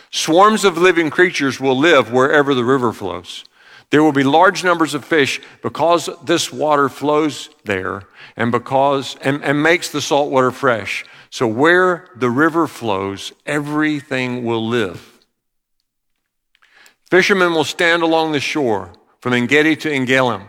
Swarms 0.09 0.65
of 0.65 0.75
living 0.75 1.11
creatures 1.11 1.59
will 1.59 1.77
live 1.77 2.11
wherever 2.11 2.55
the 2.55 2.65
river 2.65 2.91
flows. 2.91 3.43
There 3.91 4.03
will 4.03 4.11
be 4.11 4.23
large 4.23 4.63
numbers 4.63 4.93
of 4.93 5.05
fish 5.05 5.39
because 5.61 6.09
this 6.23 6.51
water 6.51 6.89
flows 6.89 7.49
there 7.65 8.03
and 8.35 8.51
because 8.51 9.15
and, 9.21 9.43
and 9.43 9.61
makes 9.61 9.89
the 9.91 10.01
salt 10.01 10.31
water 10.31 10.51
fresh. 10.51 11.05
So 11.29 11.45
where 11.47 12.07
the 12.15 12.29
river 12.29 12.67
flows, 12.67 13.31
everything 13.45 14.43
will 14.43 14.67
live. 14.67 15.19
Fishermen 17.09 17.53
will 17.53 17.65
stand 17.65 18.01
along 18.01 18.31
the 18.31 18.39
shore 18.39 18.93
from 19.19 19.33
Engedi 19.33 19.75
to 19.75 19.89
Eneglaim 19.89 20.47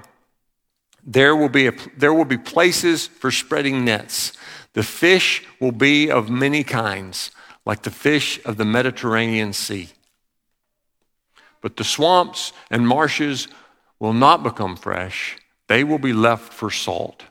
there 1.05 1.35
will 1.35 1.49
be, 1.49 1.67
a, 1.67 1.73
there 1.97 2.15
will 2.15 2.25
be 2.25 2.39
places 2.39 3.07
for 3.07 3.31
spreading 3.31 3.85
nets. 3.85 4.33
The 4.75 4.83
fish 4.83 5.45
will 5.61 5.73
be 5.73 6.11
of 6.11 6.31
many 6.31 6.65
kinds, 6.65 7.31
like 7.67 7.83
the 7.83 7.91
fish 7.91 8.41
of 8.45 8.57
the 8.57 8.65
Mediterranean 8.65 9.53
Sea. 9.53 9.89
But 11.63 11.79
the 11.79 11.85
swamps 11.85 12.53
and 12.71 12.87
marshes 12.87 13.49
will 13.99 14.13
not 14.13 14.43
become 14.43 14.77
fresh, 14.77 15.39
they 15.69 15.85
will 15.85 15.99
be 15.99 16.13
left 16.13 16.53
for 16.53 16.71
salt. 16.71 17.23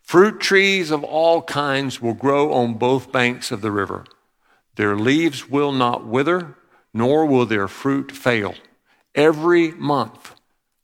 Fruit 0.00 0.40
trees 0.40 0.90
of 0.90 1.02
all 1.02 1.42
kinds 1.42 2.00
will 2.00 2.14
grow 2.14 2.52
on 2.52 2.74
both 2.74 3.12
banks 3.12 3.50
of 3.50 3.60
the 3.60 3.70
river. 3.70 4.04
Their 4.76 4.96
leaves 4.96 5.50
will 5.50 5.72
not 5.72 6.06
wither, 6.06 6.56
nor 6.92 7.26
will 7.26 7.46
their 7.46 7.68
fruit 7.68 8.12
fail. 8.12 8.54
Every 9.14 9.72
month 9.72 10.34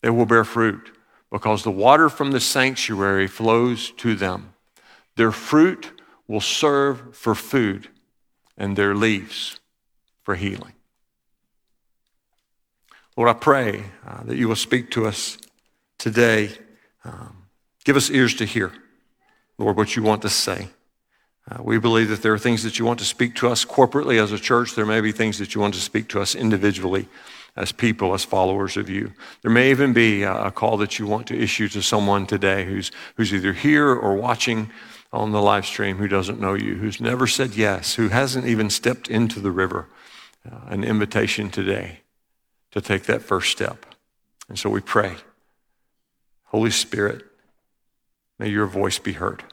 they 0.02 0.10
will 0.10 0.26
bear 0.26 0.44
fruit 0.44 0.96
because 1.30 1.62
the 1.62 1.70
water 1.70 2.08
from 2.08 2.32
the 2.32 2.40
sanctuary 2.40 3.28
flows 3.28 3.92
to 3.98 4.14
them. 4.14 4.54
Their 5.16 5.32
fruit 5.32 6.00
will 6.26 6.40
serve 6.40 7.16
for 7.16 7.34
food, 7.34 7.88
and 8.56 8.76
their 8.76 8.94
leaves 8.94 9.60
for 10.22 10.34
healing. 10.34 10.72
Lord, 13.20 13.36
I 13.36 13.38
pray 13.38 13.84
uh, 14.06 14.22
that 14.22 14.38
you 14.38 14.48
will 14.48 14.56
speak 14.56 14.90
to 14.92 15.04
us 15.04 15.36
today. 15.98 16.52
Um, 17.04 17.48
give 17.84 17.94
us 17.94 18.08
ears 18.08 18.32
to 18.36 18.46
hear, 18.46 18.72
Lord, 19.58 19.76
what 19.76 19.94
you 19.94 20.02
want 20.02 20.22
to 20.22 20.30
say. 20.30 20.68
Uh, 21.46 21.62
we 21.62 21.78
believe 21.78 22.08
that 22.08 22.22
there 22.22 22.32
are 22.32 22.38
things 22.38 22.62
that 22.62 22.78
you 22.78 22.86
want 22.86 22.98
to 23.00 23.04
speak 23.04 23.34
to 23.34 23.48
us 23.48 23.62
corporately 23.62 24.18
as 24.18 24.32
a 24.32 24.38
church. 24.38 24.74
There 24.74 24.86
may 24.86 25.02
be 25.02 25.12
things 25.12 25.36
that 25.36 25.54
you 25.54 25.60
want 25.60 25.74
to 25.74 25.80
speak 25.80 26.08
to 26.08 26.20
us 26.22 26.34
individually 26.34 27.08
as 27.56 27.72
people, 27.72 28.14
as 28.14 28.24
followers 28.24 28.78
of 28.78 28.88
you. 28.88 29.12
There 29.42 29.50
may 29.50 29.70
even 29.70 29.92
be 29.92 30.22
a 30.22 30.50
call 30.50 30.78
that 30.78 30.98
you 30.98 31.06
want 31.06 31.26
to 31.26 31.38
issue 31.38 31.68
to 31.68 31.82
someone 31.82 32.26
today 32.26 32.64
who's, 32.64 32.90
who's 33.16 33.34
either 33.34 33.52
here 33.52 33.90
or 33.90 34.14
watching 34.14 34.70
on 35.12 35.32
the 35.32 35.42
live 35.42 35.66
stream 35.66 35.98
who 35.98 36.08
doesn't 36.08 36.40
know 36.40 36.54
you, 36.54 36.76
who's 36.76 37.02
never 37.02 37.26
said 37.26 37.54
yes, 37.54 37.96
who 37.96 38.08
hasn't 38.08 38.46
even 38.46 38.70
stepped 38.70 39.08
into 39.08 39.40
the 39.40 39.50
river. 39.50 39.88
Uh, 40.50 40.60
an 40.68 40.84
invitation 40.84 41.50
today 41.50 42.00
to 42.72 42.80
take 42.80 43.04
that 43.04 43.22
first 43.22 43.50
step. 43.50 43.86
And 44.48 44.58
so 44.58 44.70
we 44.70 44.80
pray, 44.80 45.16
Holy 46.46 46.70
Spirit, 46.70 47.24
may 48.38 48.48
your 48.48 48.66
voice 48.66 48.98
be 48.98 49.12
heard. 49.12 49.44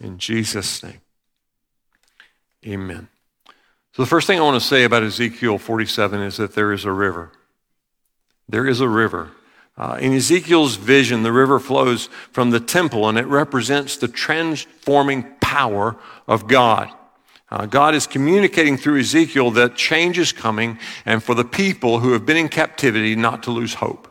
In 0.00 0.18
Jesus' 0.18 0.82
name, 0.82 1.00
amen. 2.66 3.08
So, 3.92 4.02
the 4.02 4.08
first 4.08 4.26
thing 4.26 4.38
I 4.38 4.42
want 4.42 4.60
to 4.60 4.66
say 4.66 4.84
about 4.84 5.02
Ezekiel 5.02 5.58
47 5.58 6.20
is 6.22 6.38
that 6.38 6.54
there 6.54 6.72
is 6.72 6.84
a 6.84 6.92
river. 6.92 7.30
There 8.48 8.66
is 8.66 8.80
a 8.80 8.88
river 8.88 9.32
Uh, 9.76 9.96
in 10.00 10.12
Ezekiel's 10.12 10.76
vision, 10.76 11.22
the 11.22 11.32
river 11.32 11.58
flows 11.58 12.10
from 12.30 12.50
the 12.50 12.60
temple 12.60 13.08
and 13.08 13.16
it 13.16 13.26
represents 13.26 13.96
the 13.96 14.08
transforming 14.08 15.24
power 15.40 15.96
of 16.28 16.46
God. 16.46 16.90
Uh, 17.52 17.66
God 17.66 17.94
is 17.94 18.06
communicating 18.06 18.78
through 18.78 18.98
Ezekiel 19.00 19.50
that 19.50 19.76
change 19.76 20.18
is 20.18 20.32
coming 20.32 20.78
and 21.04 21.22
for 21.22 21.34
the 21.34 21.44
people 21.44 21.98
who 21.98 22.14
have 22.14 22.24
been 22.24 22.38
in 22.38 22.48
captivity 22.48 23.14
not 23.14 23.42
to 23.42 23.50
lose 23.50 23.74
hope. 23.74 24.08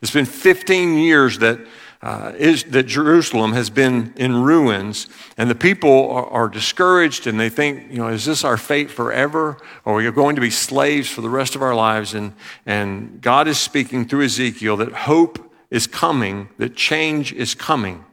It's 0.00 0.12
been 0.12 0.24
15 0.24 0.98
years 0.98 1.40
that, 1.40 1.58
uh, 2.02 2.34
is, 2.38 2.62
that 2.64 2.84
Jerusalem 2.84 3.52
has 3.52 3.68
been 3.68 4.14
in 4.14 4.44
ruins, 4.44 5.08
and 5.36 5.50
the 5.50 5.56
people 5.56 6.08
are, 6.08 6.26
are, 6.26 6.48
discouraged 6.48 7.26
and 7.26 7.40
they 7.40 7.48
think, 7.48 7.90
you 7.90 7.98
know, 7.98 8.06
is 8.06 8.26
this 8.26 8.44
our 8.44 8.56
fate 8.56 8.92
forever? 8.92 9.56
Or 9.84 9.94
are 9.94 9.96
we 9.96 10.08
going 10.12 10.36
to 10.36 10.40
be 10.40 10.50
slaves 10.50 11.10
for 11.10 11.20
the 11.20 11.28
rest 11.28 11.56
of 11.56 11.62
our 11.62 11.74
lives? 11.74 12.14
And, 12.14 12.32
and 12.64 13.20
God 13.20 13.48
is 13.48 13.58
speaking 13.58 14.06
through 14.06 14.26
Ezekiel 14.26 14.76
that 14.76 14.92
hope 14.92 15.52
is 15.68 15.88
coming, 15.88 16.48
that 16.58 16.76
change 16.76 17.32
is 17.32 17.56
coming. 17.56 18.04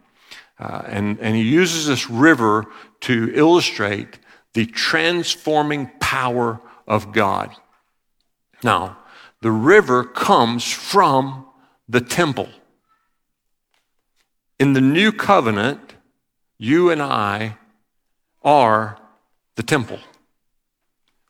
Uh, 0.58 0.82
and, 0.88 1.20
and 1.20 1.36
he 1.36 1.44
uses 1.44 1.86
this 1.86 2.10
river 2.10 2.66
to 3.02 3.32
illustrate 3.36 4.18
the 4.54 4.66
transforming 4.66 5.92
power 6.00 6.60
of 6.88 7.14
God. 7.14 7.56
Now, 8.64 8.98
the 9.42 9.52
river 9.52 10.04
comes 10.04 10.72
from 10.72 11.46
the 11.88 12.02
temple. 12.02 12.50
In 14.60 14.74
the 14.74 14.82
new 14.82 15.12
covenant, 15.12 15.96
you 16.58 16.92
and 16.92 17.02
I 17.02 17.58
are 18.44 19.00
the 19.56 19.64
temple. 19.64 20.00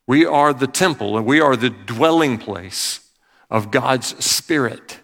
We 0.05 0.25
are 0.25 0.53
the 0.53 0.67
temple 0.67 1.15
and 1.15 1.25
we 1.25 1.39
are 1.39 1.55
the 1.55 1.69
dwelling 1.69 2.37
place 2.37 2.99
of 3.49 3.71
God's 3.71 4.23
Spirit. 4.23 4.99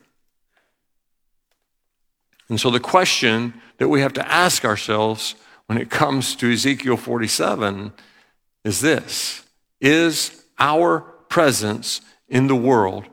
And 2.49 2.59
so 2.59 2.69
the 2.69 2.79
question 2.79 3.53
that 3.77 3.87
we 3.89 4.01
have 4.01 4.13
to 4.13 4.27
ask 4.27 4.65
ourselves 4.65 5.35
when 5.67 5.77
it 5.77 5.89
comes 5.89 6.35
to 6.37 6.51
Ezekiel 6.51 6.97
47 6.97 7.93
is 8.63 8.81
this 8.81 9.43
Is 9.79 10.43
our 10.57 11.01
presence 11.29 12.01
in 12.27 12.47
the 12.47 12.55
world 12.55 13.05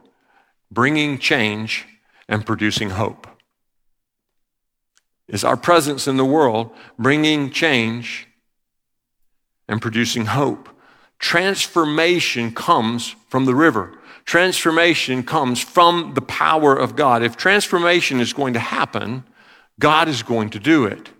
bringing 0.70 1.18
change 1.18 1.86
and 2.28 2.46
producing 2.46 2.90
hope? 2.90 3.26
Is 5.28 5.44
our 5.44 5.56
presence 5.56 6.06
in 6.06 6.16
the 6.16 6.24
world 6.24 6.70
bringing 6.98 7.50
change 7.50 8.28
and 9.68 9.80
producing 9.80 10.26
hope? 10.26 10.68
Transformation 11.18 12.52
comes 12.52 13.14
from 13.28 13.46
the 13.46 13.54
river. 13.54 13.98
Transformation 14.24 15.22
comes 15.22 15.60
from 15.60 16.12
the 16.14 16.22
power 16.22 16.74
of 16.74 16.96
God. 16.96 17.22
If 17.22 17.36
transformation 17.36 18.20
is 18.20 18.32
going 18.32 18.54
to 18.54 18.60
happen, 18.60 19.24
God 19.78 20.08
is 20.08 20.22
going 20.22 20.50
to 20.50 20.58
do 20.58 20.84
it. 20.84 21.10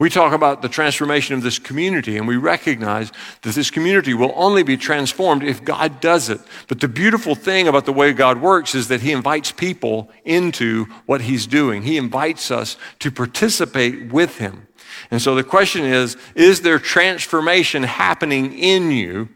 We 0.00 0.08
talk 0.08 0.32
about 0.32 0.62
the 0.62 0.68
transformation 0.70 1.34
of 1.34 1.42
this 1.42 1.58
community, 1.58 2.16
and 2.16 2.26
we 2.26 2.38
recognize 2.38 3.12
that 3.42 3.54
this 3.54 3.70
community 3.70 4.14
will 4.14 4.32
only 4.34 4.62
be 4.62 4.78
transformed 4.78 5.42
if 5.42 5.62
God 5.62 6.00
does 6.00 6.30
it. 6.30 6.40
But 6.68 6.80
the 6.80 6.88
beautiful 6.88 7.34
thing 7.34 7.68
about 7.68 7.84
the 7.84 7.92
way 7.92 8.14
God 8.14 8.40
works 8.40 8.74
is 8.74 8.88
that 8.88 9.02
He 9.02 9.12
invites 9.12 9.52
people 9.52 10.10
into 10.24 10.86
what 11.04 11.20
He's 11.20 11.46
doing. 11.46 11.82
He 11.82 11.98
invites 11.98 12.50
us 12.50 12.78
to 13.00 13.10
participate 13.10 14.10
with 14.10 14.38
Him. 14.38 14.68
And 15.10 15.20
so 15.20 15.34
the 15.34 15.44
question 15.44 15.84
is 15.84 16.16
is 16.34 16.62
there 16.62 16.78
transformation 16.78 17.82
happening 17.82 18.58
in 18.58 18.90
you? 18.90 19.28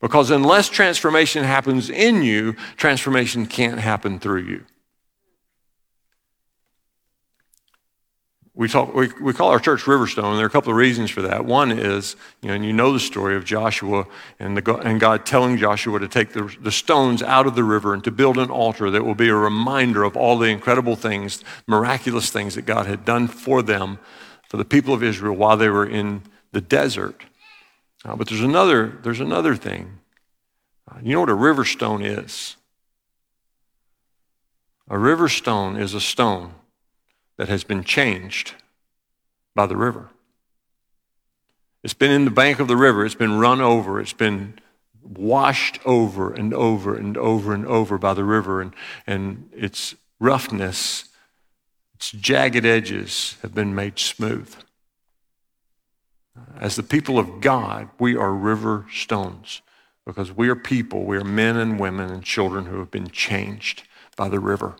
Because 0.00 0.30
unless 0.30 0.70
transformation 0.70 1.44
happens 1.44 1.90
in 1.90 2.22
you, 2.22 2.54
transformation 2.78 3.44
can't 3.44 3.78
happen 3.78 4.18
through 4.18 4.44
you. 4.44 4.64
We, 8.54 8.68
talk, 8.68 8.94
we, 8.94 9.08
we 9.20 9.32
call 9.32 9.48
our 9.48 9.58
church 9.58 9.82
Riverstone, 9.84 10.30
and 10.30 10.36
there 10.36 10.44
are 10.44 10.48
a 10.48 10.50
couple 10.50 10.70
of 10.70 10.76
reasons 10.76 11.10
for 11.10 11.22
that. 11.22 11.46
One 11.46 11.72
is, 11.72 12.16
you 12.42 12.48
know, 12.48 12.54
and 12.54 12.64
you 12.64 12.74
know 12.74 12.92
the 12.92 13.00
story 13.00 13.34
of 13.34 13.46
Joshua 13.46 14.06
and, 14.38 14.56
the, 14.56 14.76
and 14.76 15.00
God 15.00 15.24
telling 15.24 15.56
Joshua 15.56 15.98
to 15.98 16.08
take 16.08 16.34
the, 16.34 16.54
the 16.60 16.70
stones 16.70 17.22
out 17.22 17.46
of 17.46 17.54
the 17.54 17.64
river 17.64 17.94
and 17.94 18.04
to 18.04 18.10
build 18.10 18.36
an 18.36 18.50
altar 18.50 18.90
that 18.90 19.06
will 19.06 19.14
be 19.14 19.30
a 19.30 19.34
reminder 19.34 20.04
of 20.04 20.18
all 20.18 20.36
the 20.36 20.48
incredible 20.48 20.96
things, 20.96 21.42
miraculous 21.66 22.28
things 22.28 22.54
that 22.54 22.66
God 22.66 22.86
had 22.86 23.06
done 23.06 23.26
for 23.26 23.62
them, 23.62 23.98
for 24.48 24.58
the 24.58 24.66
people 24.66 24.92
of 24.92 25.02
Israel 25.02 25.34
while 25.34 25.56
they 25.56 25.70
were 25.70 25.86
in 25.86 26.22
the 26.52 26.60
desert. 26.60 27.24
Uh, 28.04 28.16
but 28.16 28.28
there's 28.28 28.42
another, 28.42 28.98
there's 29.02 29.20
another 29.20 29.56
thing. 29.56 29.98
Uh, 30.90 30.98
you 31.02 31.14
know 31.14 31.20
what 31.20 31.30
a 31.30 31.32
riverstone 31.32 32.04
is? 32.04 32.56
A 34.90 34.96
riverstone 34.96 35.80
is 35.80 35.94
a 35.94 36.00
stone 36.02 36.52
that 37.42 37.48
has 37.48 37.64
been 37.64 37.82
changed 37.82 38.54
by 39.56 39.66
the 39.66 39.76
river. 39.76 40.10
It's 41.82 41.92
been 41.92 42.12
in 42.12 42.24
the 42.24 42.30
bank 42.30 42.60
of 42.60 42.68
the 42.68 42.76
river, 42.76 43.04
it's 43.04 43.16
been 43.16 43.40
run 43.40 43.60
over, 43.60 44.00
it's 44.00 44.12
been 44.12 44.60
washed 45.02 45.80
over 45.84 46.32
and 46.32 46.54
over 46.54 46.94
and 46.94 47.16
over 47.16 47.52
and 47.52 47.66
over 47.66 47.98
by 47.98 48.14
the 48.14 48.22
river, 48.22 48.60
and, 48.60 48.72
and 49.08 49.50
its 49.52 49.96
roughness, 50.20 51.08
its 51.96 52.12
jagged 52.12 52.64
edges 52.64 53.36
have 53.42 53.56
been 53.56 53.74
made 53.74 53.98
smooth. 53.98 54.54
As 56.60 56.76
the 56.76 56.84
people 56.84 57.18
of 57.18 57.40
God, 57.40 57.88
we 57.98 58.14
are 58.14 58.32
river 58.32 58.86
stones 58.94 59.62
because 60.06 60.30
we 60.30 60.48
are 60.48 60.54
people, 60.54 61.02
we 61.02 61.16
are 61.16 61.24
men 61.24 61.56
and 61.56 61.80
women 61.80 62.08
and 62.08 62.22
children 62.22 62.66
who 62.66 62.78
have 62.78 62.92
been 62.92 63.08
changed 63.08 63.82
by 64.14 64.28
the 64.28 64.38
river 64.38 64.76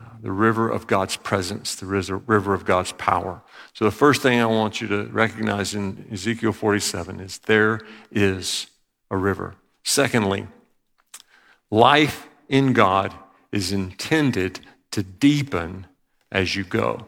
Uh, 0.00 0.04
the 0.20 0.30
river 0.30 0.70
of 0.70 0.86
God's 0.86 1.16
presence, 1.16 1.74
the 1.74 1.86
river 1.86 2.54
of 2.54 2.64
God's 2.64 2.92
power. 2.92 3.42
So, 3.72 3.84
the 3.84 3.90
first 3.90 4.22
thing 4.22 4.40
I 4.40 4.46
want 4.46 4.80
you 4.80 4.86
to 4.88 5.06
recognize 5.06 5.74
in 5.74 6.06
Ezekiel 6.12 6.52
47 6.52 7.18
is 7.18 7.38
there 7.38 7.80
is 8.12 8.68
a 9.10 9.16
river. 9.16 9.56
Secondly, 9.82 10.46
life 11.70 12.28
in 12.48 12.72
God 12.72 13.12
is 13.50 13.72
intended 13.72 14.60
to 14.92 15.02
deepen 15.02 15.86
as 16.30 16.54
you 16.54 16.62
go. 16.62 17.06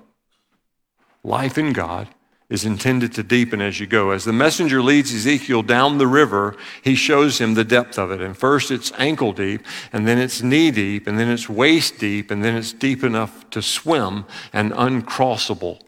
Life 1.23 1.59
in 1.59 1.73
God 1.73 2.09
is 2.51 2.65
intended 2.65 3.13
to 3.15 3.23
deepen 3.23 3.61
as 3.61 3.79
you 3.79 3.87
go. 3.87 4.11
As 4.11 4.25
the 4.25 4.33
messenger 4.33 4.83
leads 4.83 5.15
Ezekiel 5.15 5.63
down 5.63 5.99
the 5.99 6.07
river, 6.09 6.57
he 6.83 6.97
shows 6.97 7.41
him 7.41 7.55
the 7.55 7.65
depth 7.65 7.97
of 7.97 8.11
it. 8.11 8.21
And 8.21 8.37
first 8.37 8.73
it's 8.73 8.93
ankle 8.99 9.33
deep, 9.33 9.65
and 9.93 10.07
then 10.07 10.19
it's 10.19 10.43
knee 10.43 10.73
deep, 10.73 11.07
and 11.07 11.19
then 11.19 11.31
it's 11.31 11.49
waist 11.49 11.99
deep, 11.99 12.31
and 12.31 12.45
then 12.45 12.57
it's 12.57 12.73
deep 12.73 13.05
enough 13.05 13.49
to 13.51 13.63
swim 13.63 14.27
and 14.53 14.73
uncrossable. 14.73 15.81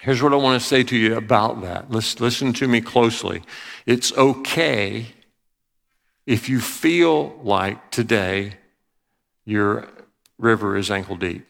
Here's 0.00 0.22
what 0.22 0.32
I 0.32 0.36
want 0.36 0.60
to 0.60 0.66
say 0.66 0.82
to 0.84 0.96
you 0.96 1.16
about 1.16 1.60
that. 1.60 1.90
Listen, 1.90 2.24
listen 2.24 2.52
to 2.54 2.66
me 2.66 2.80
closely. 2.80 3.42
It's 3.84 4.12
okay 4.12 5.08
if 6.24 6.48
you 6.48 6.60
feel 6.60 7.38
like 7.42 7.90
today 7.90 8.54
your 9.44 9.88
river 10.38 10.76
is 10.76 10.90
ankle 10.90 11.16
deep. 11.16 11.46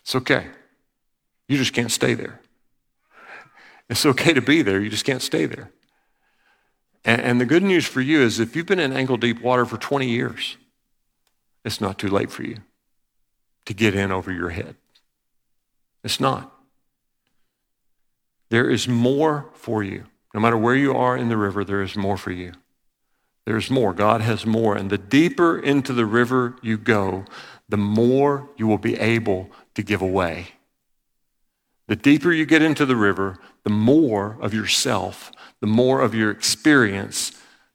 It's 0.00 0.14
okay. 0.16 0.48
You 1.48 1.56
just 1.56 1.72
can't 1.72 1.92
stay 1.92 2.14
there. 2.14 2.40
It's 3.88 4.04
okay 4.04 4.32
to 4.32 4.42
be 4.42 4.62
there, 4.62 4.80
you 4.80 4.90
just 4.90 5.04
can't 5.04 5.22
stay 5.22 5.46
there. 5.46 5.70
And, 7.04 7.20
and 7.20 7.40
the 7.40 7.46
good 7.46 7.62
news 7.62 7.86
for 7.86 8.00
you 8.00 8.20
is 8.20 8.40
if 8.40 8.56
you've 8.56 8.66
been 8.66 8.80
in 8.80 8.92
ankle 8.92 9.16
deep 9.16 9.40
water 9.40 9.64
for 9.64 9.76
20 9.76 10.08
years, 10.08 10.56
it's 11.64 11.80
not 11.80 11.98
too 11.98 12.08
late 12.08 12.30
for 12.30 12.42
you 12.42 12.58
to 13.64 13.74
get 13.74 13.94
in 13.94 14.10
over 14.10 14.32
your 14.32 14.50
head. 14.50 14.76
It's 16.02 16.20
not. 16.20 16.52
There 18.48 18.70
is 18.70 18.86
more 18.86 19.50
for 19.54 19.82
you. 19.82 20.04
No 20.34 20.40
matter 20.40 20.56
where 20.56 20.76
you 20.76 20.94
are 20.94 21.16
in 21.16 21.28
the 21.28 21.36
river, 21.36 21.64
there 21.64 21.82
is 21.82 21.96
more 21.96 22.16
for 22.16 22.30
you. 22.30 22.52
There's 23.44 23.70
more. 23.70 23.92
God 23.92 24.20
has 24.20 24.44
more. 24.44 24.76
And 24.76 24.90
the 24.90 24.98
deeper 24.98 25.58
into 25.58 25.92
the 25.92 26.06
river 26.06 26.56
you 26.62 26.76
go, 26.76 27.24
the 27.68 27.76
more 27.76 28.48
you 28.56 28.66
will 28.66 28.78
be 28.78 28.96
able 28.96 29.50
to 29.74 29.82
give 29.82 30.02
away. 30.02 30.55
The 31.88 31.96
deeper 31.96 32.32
you 32.32 32.46
get 32.46 32.62
into 32.62 32.84
the 32.84 32.96
river, 32.96 33.38
the 33.62 33.70
more 33.70 34.36
of 34.40 34.52
yourself, 34.52 35.30
the 35.60 35.66
more 35.66 36.00
of 36.00 36.14
your 36.14 36.30
experience, 36.30 37.32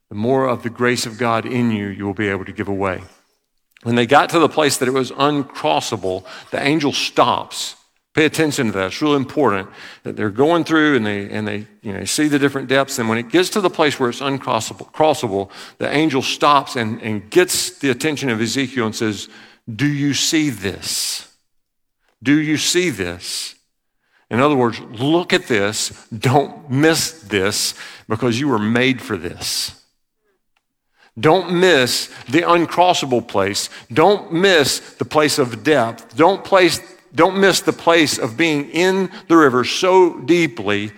the 0.09 0.15
more 0.15 0.47
of 0.47 0.63
the 0.63 0.69
grace 0.69 1.05
of 1.05 1.17
God 1.17 1.45
in 1.45 1.71
you 1.71 1.87
you 1.87 2.05
will 2.05 2.13
be 2.13 2.27
able 2.27 2.45
to 2.45 2.51
give 2.51 2.67
away. 2.67 3.01
When 3.83 3.95
they 3.95 4.05
got 4.05 4.29
to 4.31 4.39
the 4.39 4.49
place 4.49 4.77
that 4.77 4.87
it 4.87 4.93
was 4.93 5.11
uncrossable, 5.11 6.25
the 6.51 6.61
angel 6.61 6.91
stops. 6.91 7.75
Pay 8.13 8.25
attention 8.25 8.67
to 8.67 8.73
that. 8.73 8.87
It's 8.87 9.01
really 9.01 9.15
important 9.15 9.69
that 10.03 10.17
they're 10.17 10.29
going 10.29 10.65
through 10.65 10.97
and 10.97 11.05
they, 11.05 11.29
and 11.29 11.47
they 11.47 11.65
you 11.81 11.93
know, 11.93 12.03
see 12.03 12.27
the 12.27 12.37
different 12.37 12.67
depths. 12.67 12.99
And 12.99 13.07
when 13.07 13.17
it 13.17 13.29
gets 13.29 13.49
to 13.51 13.61
the 13.61 13.69
place 13.69 13.99
where 13.99 14.09
it's 14.09 14.19
uncrossable, 14.19 14.91
crossable, 14.91 15.49
the 15.77 15.89
angel 15.89 16.21
stops 16.21 16.75
and, 16.75 17.01
and 17.01 17.29
gets 17.29 17.79
the 17.79 17.89
attention 17.89 18.29
of 18.29 18.41
Ezekiel 18.41 18.87
and 18.87 18.95
says, 18.95 19.29
Do 19.73 19.87
you 19.87 20.13
see 20.13 20.49
this? 20.49 21.33
Do 22.21 22.37
you 22.37 22.57
see 22.57 22.89
this? 22.89 23.55
In 24.31 24.39
other 24.39 24.55
words, 24.55 24.79
look 24.79 25.33
at 25.33 25.47
this, 25.47 25.89
don't 26.07 26.71
miss 26.71 27.11
this, 27.23 27.75
because 28.07 28.39
you 28.39 28.47
were 28.47 28.57
made 28.57 29.01
for 29.01 29.17
this. 29.17 29.83
Don't 31.19 31.51
miss 31.59 32.07
the 32.29 32.43
uncrossable 32.43 33.27
place. 33.27 33.69
Don't 33.91 34.31
miss 34.31 34.79
the 34.95 35.03
place 35.03 35.37
of 35.37 35.63
depth. 35.63 36.15
Don't, 36.15 36.45
place, 36.45 36.79
don't 37.13 37.41
miss 37.41 37.59
the 37.59 37.73
place 37.73 38.17
of 38.17 38.37
being 38.37 38.69
in 38.69 39.11
the 39.27 39.35
river 39.35 39.65
so 39.65 40.19
deeply 40.21 40.93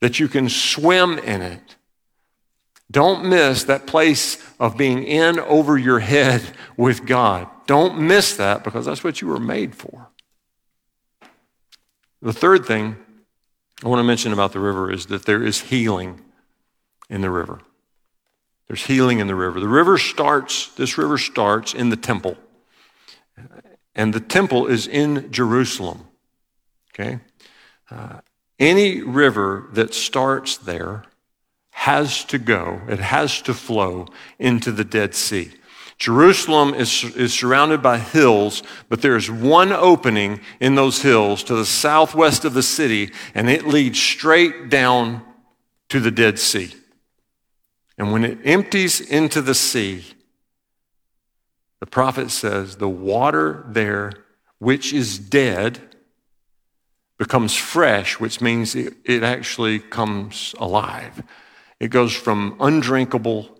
that 0.00 0.18
you 0.18 0.26
can 0.26 0.48
swim 0.48 1.18
in 1.18 1.42
it. 1.42 1.76
Don't 2.90 3.26
miss 3.26 3.64
that 3.64 3.86
place 3.86 4.42
of 4.58 4.78
being 4.78 5.04
in 5.04 5.38
over 5.38 5.76
your 5.76 6.00
head 6.00 6.42
with 6.78 7.04
God. 7.04 7.46
Don't 7.66 8.00
miss 8.00 8.36
that 8.38 8.64
because 8.64 8.86
that's 8.86 9.04
what 9.04 9.20
you 9.20 9.28
were 9.28 9.38
made 9.38 9.74
for. 9.74 10.09
The 12.22 12.32
third 12.32 12.66
thing 12.66 12.96
I 13.82 13.88
want 13.88 14.00
to 14.00 14.04
mention 14.04 14.32
about 14.32 14.52
the 14.52 14.60
river 14.60 14.92
is 14.92 15.06
that 15.06 15.24
there 15.24 15.42
is 15.42 15.62
healing 15.62 16.20
in 17.08 17.22
the 17.22 17.30
river. 17.30 17.60
There's 18.68 18.84
healing 18.84 19.18
in 19.18 19.26
the 19.26 19.34
river. 19.34 19.58
The 19.58 19.68
river 19.68 19.98
starts, 19.98 20.68
this 20.74 20.98
river 20.98 21.18
starts 21.18 21.74
in 21.74 21.88
the 21.88 21.96
temple. 21.96 22.36
And 23.94 24.14
the 24.14 24.20
temple 24.20 24.66
is 24.66 24.86
in 24.86 25.32
Jerusalem. 25.32 26.06
Okay? 26.94 27.20
Uh, 27.90 28.20
any 28.58 29.02
river 29.02 29.68
that 29.72 29.94
starts 29.94 30.56
there 30.56 31.04
has 31.70 32.24
to 32.26 32.38
go, 32.38 32.82
it 32.88 32.98
has 32.98 33.40
to 33.42 33.54
flow 33.54 34.06
into 34.38 34.70
the 34.70 34.84
Dead 34.84 35.14
Sea. 35.14 35.50
Jerusalem 36.00 36.72
is, 36.72 37.04
is 37.14 37.34
surrounded 37.34 37.82
by 37.82 37.98
hills, 37.98 38.62
but 38.88 39.02
there's 39.02 39.30
one 39.30 39.70
opening 39.70 40.40
in 40.58 40.74
those 40.74 41.02
hills 41.02 41.44
to 41.44 41.54
the 41.54 41.66
southwest 41.66 42.46
of 42.46 42.54
the 42.54 42.62
city, 42.62 43.12
and 43.34 43.50
it 43.50 43.66
leads 43.66 44.00
straight 44.00 44.70
down 44.70 45.22
to 45.90 46.00
the 46.00 46.10
Dead 46.10 46.38
Sea. 46.38 46.74
And 47.98 48.12
when 48.12 48.24
it 48.24 48.38
empties 48.44 49.02
into 49.02 49.42
the 49.42 49.54
sea, 49.54 50.06
the 51.80 51.86
prophet 51.86 52.30
says, 52.30 52.76
the 52.76 52.88
water 52.88 53.66
there, 53.68 54.12
which 54.58 54.94
is 54.94 55.18
dead, 55.18 55.80
becomes 57.18 57.54
fresh, 57.54 58.18
which 58.18 58.40
means 58.40 58.74
it, 58.74 58.94
it 59.04 59.22
actually 59.22 59.78
comes 59.78 60.54
alive. 60.58 61.22
It 61.78 61.88
goes 61.88 62.14
from 62.14 62.56
undrinkable 62.58 63.50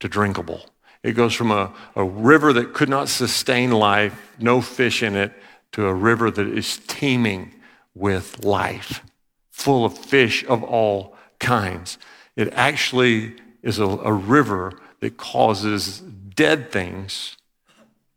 to 0.00 0.08
drinkable. 0.08 0.64
It 1.02 1.12
goes 1.12 1.34
from 1.34 1.50
a, 1.50 1.72
a 1.96 2.04
river 2.04 2.52
that 2.52 2.74
could 2.74 2.88
not 2.88 3.08
sustain 3.08 3.70
life, 3.70 4.34
no 4.38 4.60
fish 4.60 5.02
in 5.02 5.16
it, 5.16 5.32
to 5.72 5.86
a 5.86 5.94
river 5.94 6.30
that 6.30 6.46
is 6.46 6.78
teeming 6.86 7.54
with 7.94 8.44
life, 8.44 9.02
full 9.50 9.84
of 9.84 9.96
fish 9.98 10.44
of 10.46 10.62
all 10.62 11.16
kinds. 11.38 11.98
It 12.36 12.52
actually 12.52 13.34
is 13.62 13.78
a, 13.78 13.86
a 13.86 14.12
river 14.12 14.72
that 15.00 15.16
causes 15.16 16.00
dead 16.00 16.70
things 16.70 17.36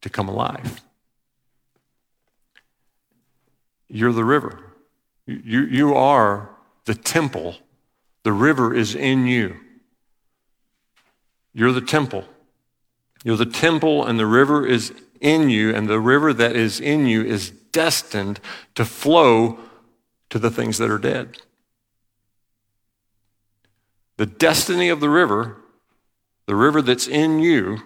to 0.01 0.09
come 0.09 0.29
alive. 0.29 0.81
You're 3.87 4.13
the 4.13 4.23
river. 4.23 4.59
You, 5.25 5.61
you 5.63 5.95
are 5.95 6.49
the 6.85 6.95
temple. 6.95 7.55
The 8.23 8.33
river 8.33 8.73
is 8.73 8.93
in 8.93 9.25
you. 9.25 9.55
You're 11.53 11.71
the 11.71 11.81
temple. 11.81 12.25
You're 13.25 13.37
the 13.37 13.45
temple, 13.47 14.05
and 14.05 14.19
the 14.19 14.27
river 14.27 14.67
is 14.67 14.93
in 15.19 15.49
you, 15.49 15.73
and 15.73 15.89
the 15.89 15.99
river 15.99 16.31
that 16.31 16.55
is 16.55 16.79
in 16.79 17.07
you 17.07 17.23
is 17.23 17.49
destined 17.49 18.39
to 18.75 18.85
flow 18.85 19.57
to 20.29 20.37
the 20.37 20.51
things 20.51 20.77
that 20.77 20.91
are 20.91 20.99
dead. 20.99 21.39
The 24.17 24.27
destiny 24.27 24.89
of 24.89 24.99
the 24.99 25.09
river, 25.09 25.57
the 26.45 26.53
river 26.53 26.83
that's 26.83 27.07
in 27.07 27.39
you, 27.39 27.79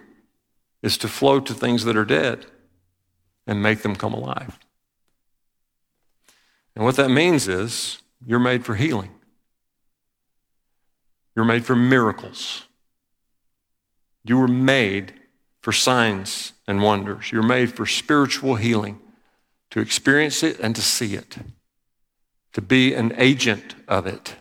is 0.82 0.98
to 0.98 1.08
flow 1.08 1.40
to 1.40 1.54
things 1.54 1.84
that 1.84 1.96
are 1.96 2.04
dead 2.04 2.44
and 3.46 3.62
make 3.62 3.80
them 3.80 3.96
come 3.96 4.12
alive. 4.12 4.58
And 6.76 6.84
what 6.84 6.96
that 6.96 7.08
means 7.08 7.48
is 7.48 8.02
you're 8.26 8.38
made 8.38 8.66
for 8.66 8.74
healing, 8.74 9.12
you're 11.34 11.46
made 11.46 11.64
for 11.64 11.74
miracles. 11.74 12.66
You 14.22 14.36
were 14.36 14.48
made 14.48 15.14
for 15.60 15.72
signs 15.72 16.52
and 16.66 16.82
wonders. 16.82 17.32
You're 17.32 17.42
made 17.42 17.74
for 17.74 17.86
spiritual 17.86 18.56
healing, 18.56 19.00
to 19.70 19.80
experience 19.80 20.42
it 20.42 20.58
and 20.60 20.74
to 20.74 20.82
see 20.82 21.14
it, 21.14 21.36
to 22.52 22.60
be 22.60 22.94
an 22.94 23.12
agent 23.16 23.74
of 23.86 24.06
it. 24.06 24.34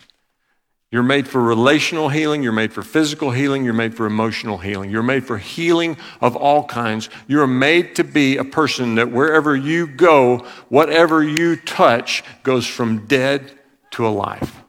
You're 0.91 1.03
made 1.03 1.27
for 1.27 1.39
relational 1.39 2.09
healing. 2.09 2.41
You're 2.41 2.51
made 2.51 2.73
for 2.73 2.81
physical 2.81 3.29
healing. 3.29 3.63
You're 3.63 3.75
made 3.75 3.95
for 3.95 4.07
emotional 4.07 4.57
healing. 4.57 4.89
You're 4.89 5.03
made 5.03 5.23
for 5.23 5.37
healing 5.37 5.97
of 6.19 6.35
all 6.35 6.63
kinds. 6.63 7.09
You're 7.27 7.45
made 7.45 7.95
to 7.97 8.03
be 8.03 8.37
a 8.37 8.43
person 8.43 8.95
that 8.95 9.11
wherever 9.11 9.55
you 9.55 9.85
go, 9.85 10.47
whatever 10.67 11.23
you 11.23 11.57
touch 11.57 12.23
goes 12.41 12.65
from 12.65 13.05
dead 13.05 13.51
to 13.91 14.07
alive. 14.07 14.63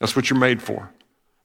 That's 0.00 0.16
what 0.16 0.30
you're 0.30 0.38
made 0.38 0.62
for. 0.62 0.90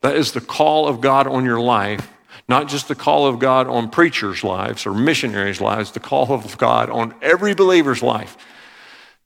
That 0.02 0.16
is 0.16 0.32
the 0.32 0.42
call 0.42 0.88
of 0.88 1.00
God 1.00 1.28
on 1.28 1.46
your 1.46 1.62
life, 1.62 2.12
not 2.48 2.68
just 2.68 2.88
the 2.88 2.96
call 2.96 3.26
of 3.26 3.40
God 3.40 3.68
on 3.68 3.90
preachers' 3.90 4.44
lives 4.44 4.86
or 4.86 4.94
missionaries' 4.94 5.62
lives, 5.62 5.92
the 5.92 6.00
call 6.00 6.32
of 6.32 6.58
God 6.58 6.90
on 6.90 7.16
every 7.22 7.54
believer's 7.54 8.04
life 8.04 8.38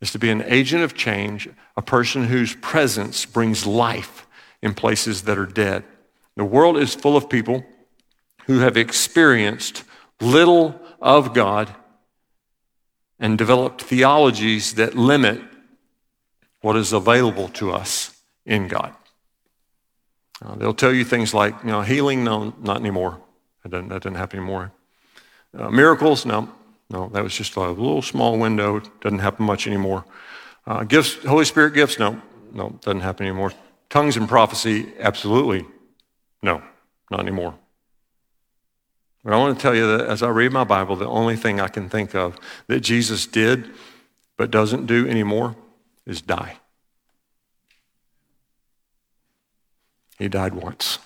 is 0.01 0.11
to 0.11 0.19
be 0.19 0.29
an 0.29 0.43
agent 0.43 0.83
of 0.83 0.93
change, 0.93 1.49
a 1.75 1.81
person 1.81 2.25
whose 2.25 2.55
presence 2.55 3.25
brings 3.25 3.65
life 3.65 4.27
in 4.61 4.73
places 4.73 5.23
that 5.23 5.37
are 5.37 5.45
dead. 5.45 5.83
The 6.35 6.45
world 6.45 6.77
is 6.77 6.93
full 6.93 7.17
of 7.17 7.29
people 7.29 7.65
who 8.45 8.59
have 8.59 8.77
experienced 8.77 9.83
little 10.21 10.79
of 11.01 11.33
God 11.33 11.73
and 13.19 13.37
developed 13.37 13.81
theologies 13.81 14.75
that 14.75 14.95
limit 14.95 15.41
what 16.61 16.75
is 16.75 16.93
available 16.93 17.49
to 17.49 17.71
us 17.71 18.21
in 18.45 18.67
God. 18.67 18.93
Uh, 20.43 20.55
they'll 20.55 20.73
tell 20.73 20.93
you 20.93 21.03
things 21.03 21.33
like, 21.33 21.55
you 21.63 21.69
know, 21.69 21.81
healing, 21.81 22.23
no, 22.23 22.53
not 22.61 22.77
anymore. 22.77 23.19
That 23.63 23.69
doesn't, 23.69 23.89
that 23.89 24.03
doesn't 24.03 24.15
happen 24.15 24.39
anymore. 24.39 24.71
Uh, 25.57 25.69
miracles, 25.69 26.25
no, 26.25 26.49
no, 26.89 27.09
that 27.09 27.23
was 27.23 27.35
just 27.35 27.55
a 27.55 27.61
little 27.61 28.01
small 28.01 28.37
window. 28.37 28.79
Doesn't 29.01 29.19
happen 29.19 29.45
much 29.45 29.67
anymore. 29.67 30.05
Uh, 30.65 30.83
gifts, 30.83 31.23
Holy 31.23 31.45
Spirit 31.45 31.73
gifts, 31.73 31.97
no, 31.97 32.21
no, 32.53 32.77
doesn't 32.81 33.01
happen 33.01 33.25
anymore. 33.25 33.53
Tongues 33.89 34.17
and 34.17 34.27
prophecy, 34.27 34.93
absolutely, 34.99 35.65
no, 36.41 36.61
not 37.09 37.21
anymore. 37.21 37.55
But 39.23 39.33
I 39.33 39.37
want 39.37 39.57
to 39.57 39.61
tell 39.61 39.75
you 39.75 39.97
that 39.97 40.07
as 40.07 40.21
I 40.21 40.29
read 40.29 40.51
my 40.51 40.63
Bible, 40.63 40.95
the 40.95 41.07
only 41.07 41.35
thing 41.35 41.59
I 41.59 41.67
can 41.67 41.89
think 41.89 42.13
of 42.15 42.37
that 42.67 42.81
Jesus 42.81 43.25
did 43.25 43.71
but 44.37 44.51
doesn't 44.51 44.85
do 44.85 45.07
anymore 45.07 45.55
is 46.05 46.21
die. 46.21 46.59
He 50.17 50.27
died 50.27 50.53
once. 50.53 50.99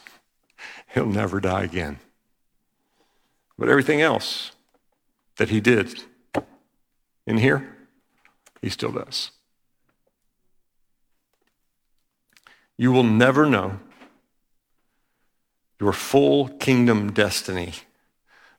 He'll 0.94 1.06
never 1.06 1.40
die 1.40 1.64
again. 1.64 2.00
But 3.58 3.70
everything 3.70 4.02
else, 4.02 4.52
that 5.38 5.50
he 5.50 5.60
did 5.60 6.04
in 7.26 7.38
here, 7.38 7.76
he 8.62 8.70
still 8.70 8.92
does. 8.92 9.32
You 12.78 12.92
will 12.92 13.04
never 13.04 13.46
know 13.46 13.80
your 15.80 15.94
full 15.94 16.48
kingdom 16.48 17.12
destiny 17.12 17.74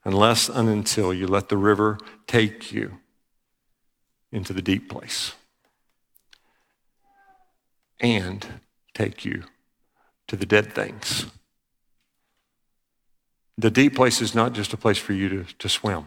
unless 0.04 0.48
and 0.48 0.68
until 0.68 1.14
you 1.14 1.26
let 1.26 1.48
the 1.48 1.56
river 1.56 1.98
take 2.26 2.72
you 2.72 2.98
into 4.30 4.52
the 4.52 4.62
deep 4.62 4.88
place 4.88 5.34
and 8.00 8.60
take 8.94 9.24
you 9.24 9.44
to 10.32 10.36
the 10.36 10.46
dead 10.46 10.72
things. 10.72 11.26
The 13.58 13.70
deep 13.70 13.94
place 13.94 14.20
is 14.20 14.34
not 14.34 14.54
just 14.54 14.72
a 14.72 14.76
place 14.76 14.98
for 14.98 15.12
you 15.12 15.28
to, 15.28 15.44
to 15.58 15.68
swim 15.68 16.06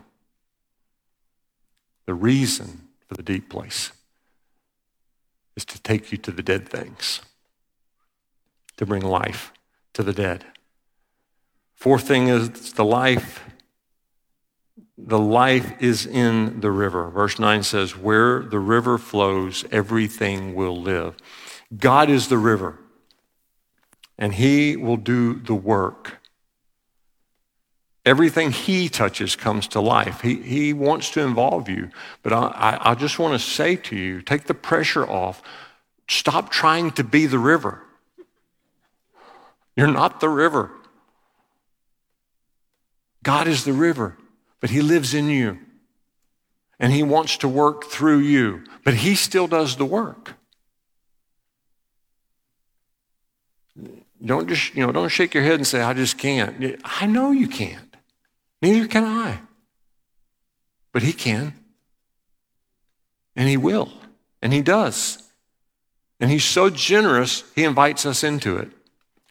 the 2.05 2.13
reason 2.13 2.87
for 3.07 3.15
the 3.15 3.23
deep 3.23 3.49
place 3.49 3.91
is 5.55 5.65
to 5.65 5.81
take 5.81 6.11
you 6.11 6.17
to 6.19 6.31
the 6.31 6.43
dead 6.43 6.67
things, 6.67 7.21
to 8.77 8.85
bring 8.85 9.01
life 9.01 9.51
to 9.93 10.03
the 10.03 10.13
dead. 10.13 10.45
Fourth 11.75 12.07
thing 12.07 12.27
is 12.27 12.73
the 12.73 12.85
life. 12.85 13.43
The 14.97 15.19
life 15.19 15.81
is 15.81 16.05
in 16.05 16.61
the 16.61 16.71
river. 16.71 17.09
Verse 17.09 17.39
9 17.39 17.63
says, 17.63 17.97
Where 17.97 18.41
the 18.41 18.59
river 18.59 18.97
flows, 18.97 19.65
everything 19.71 20.55
will 20.55 20.79
live. 20.79 21.15
God 21.75 22.09
is 22.09 22.27
the 22.27 22.37
river, 22.37 22.79
and 24.17 24.33
He 24.33 24.75
will 24.75 24.97
do 24.97 25.33
the 25.33 25.55
work. 25.55 26.19
Everything 28.05 28.51
he 28.51 28.87
touches 28.87 29.35
comes 29.35 29.67
to 29.69 29.81
life. 29.81 30.21
He, 30.21 30.35
he 30.35 30.73
wants 30.73 31.09
to 31.11 31.21
involve 31.21 31.67
you. 31.67 31.89
But 32.21 32.33
I, 32.33 32.77
I 32.79 32.95
just 32.95 33.17
want 33.17 33.33
to 33.33 33.39
say 33.39 33.75
to 33.77 33.95
you 33.95 34.21
take 34.21 34.43
the 34.43 34.53
pressure 34.53 35.09
off. 35.09 35.41
Stop 36.07 36.51
trying 36.51 36.91
to 36.91 37.03
be 37.03 37.25
the 37.25 37.39
river. 37.39 37.81
You're 39.75 39.87
not 39.87 40.19
the 40.19 40.29
river. 40.29 40.71
God 43.23 43.47
is 43.47 43.65
the 43.65 43.73
river, 43.73 44.15
but 44.59 44.69
He 44.69 44.81
lives 44.81 45.15
in 45.15 45.27
you. 45.27 45.57
And 46.79 46.93
He 46.93 47.01
wants 47.01 47.37
to 47.37 47.47
work 47.47 47.85
through 47.85 48.19
you, 48.19 48.63
but 48.83 48.93
He 48.93 49.15
still 49.15 49.47
does 49.47 49.77
the 49.77 49.85
work. 49.85 50.34
Don't 54.25 54.47
just, 54.47 54.73
you 54.73 54.85
know, 54.85 54.91
don't 54.91 55.09
shake 55.09 55.33
your 55.33 55.43
head 55.43 55.55
and 55.55 55.67
say, 55.67 55.81
I 55.81 55.93
just 55.93 56.17
can't. 56.17 56.81
I 56.83 57.05
know 57.05 57.31
you 57.31 57.47
can't. 57.47 57.95
Neither 58.61 58.87
can 58.87 59.03
I. 59.03 59.39
But 60.91 61.03
He 61.03 61.13
can. 61.13 61.53
And 63.35 63.47
He 63.47 63.57
will. 63.57 63.91
And 64.41 64.51
He 64.51 64.61
does. 64.61 65.21
And 66.19 66.31
He's 66.31 66.43
so 66.43 66.69
generous, 66.69 67.43
He 67.53 67.63
invites 67.63 68.05
us 68.05 68.23
into 68.23 68.57
it. 68.57 68.71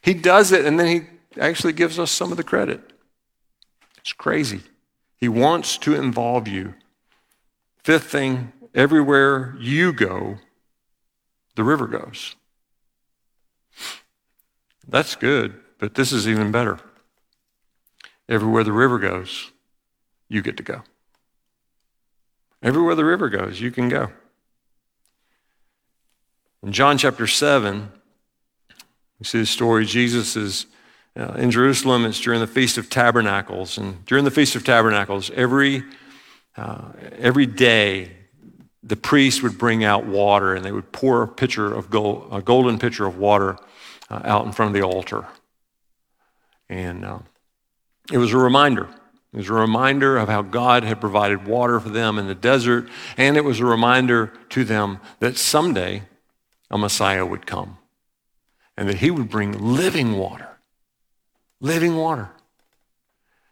He 0.01 0.13
does 0.13 0.51
it, 0.51 0.65
and 0.65 0.79
then 0.79 0.87
He 0.87 1.41
actually 1.41 1.73
gives 1.73 1.99
us 1.99 2.11
some 2.11 2.31
of 2.31 2.37
the 2.37 2.43
credit. 2.43 2.93
It's 3.97 4.13
crazy. 4.13 4.61
He 5.17 5.27
wants 5.27 5.77
to 5.79 5.95
involve 5.95 6.47
you. 6.47 6.75
Fifth 7.83 8.05
thing, 8.05 8.53
everywhere 8.73 9.55
you 9.59 9.91
go, 9.91 10.37
the 11.55 11.63
river 11.63 11.87
goes. 11.87 12.35
That's 14.87 15.15
good, 15.15 15.59
but 15.79 15.95
this 15.95 16.11
is 16.11 16.27
even 16.27 16.51
better. 16.51 16.79
Everywhere 18.27 18.63
the 18.63 18.71
river 18.71 18.99
goes, 18.99 19.51
you 20.29 20.41
get 20.41 20.57
to 20.57 20.63
go. 20.63 20.81
Everywhere 22.61 22.95
the 22.95 23.05
river 23.05 23.29
goes, 23.29 23.61
you 23.61 23.71
can 23.71 23.89
go. 23.89 24.09
In 26.63 26.71
John 26.71 26.97
chapter 26.97 27.27
7, 27.27 27.91
we 29.19 29.25
see 29.25 29.39
the 29.39 29.45
story. 29.45 29.85
Jesus 29.85 30.35
is 30.35 30.65
uh, 31.15 31.33
in 31.33 31.51
Jerusalem. 31.51 32.05
It's 32.05 32.19
during 32.19 32.39
the 32.39 32.47
Feast 32.47 32.77
of 32.77 32.89
Tabernacles. 32.89 33.77
And 33.77 34.03
during 34.05 34.25
the 34.25 34.31
Feast 34.31 34.55
of 34.55 34.63
Tabernacles, 34.63 35.29
every, 35.31 35.83
uh, 36.57 36.89
every 37.19 37.45
day, 37.45 38.11
the 38.81 38.95
priest 38.95 39.43
would 39.43 39.57
bring 39.57 39.83
out 39.83 40.05
water 40.05 40.55
and 40.55 40.65
they 40.65 40.71
would 40.71 40.91
pour 40.91 41.23
a 41.23 41.27
pitcher 41.27 41.71
of 41.71 41.89
gold, 41.89 42.27
a 42.31 42.41
golden 42.41 42.79
pitcher 42.79 43.05
of 43.05 43.17
water 43.17 43.57
uh, 44.09 44.21
out 44.23 44.45
in 44.45 44.51
front 44.51 44.69
of 44.69 44.73
the 44.81 44.85
altar. 44.85 45.25
And 46.69 47.05
uh, 47.05 47.19
it 48.11 48.17
was 48.17 48.33
a 48.33 48.37
reminder. 48.37 48.89
It 49.33 49.37
was 49.37 49.49
a 49.49 49.53
reminder 49.53 50.17
of 50.17 50.29
how 50.29 50.41
God 50.41 50.83
had 50.83 51.01
provided 51.01 51.45
water 51.45 51.79
for 51.79 51.89
them 51.89 52.17
in 52.17 52.27
the 52.27 52.35
desert, 52.35 52.87
and 53.17 53.35
it 53.35 53.43
was 53.43 53.59
a 53.59 53.65
reminder 53.65 54.31
to 54.49 54.63
them 54.63 54.99
that 55.19 55.37
someday 55.37 56.03
a 56.71 56.77
Messiah 56.77 57.25
would 57.25 57.45
come 57.45 57.77
and 58.77 58.89
that 58.89 58.97
he 58.97 59.11
would 59.11 59.29
bring 59.29 59.51
living 59.75 60.17
water. 60.17 60.57
Living 61.59 61.95
water. 61.95 62.29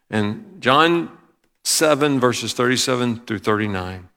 And 0.09 0.61
John 0.61 1.17
7, 1.63 2.19
verses 2.19 2.53
37 2.53 3.21
through 3.21 3.39
39 3.39 4.09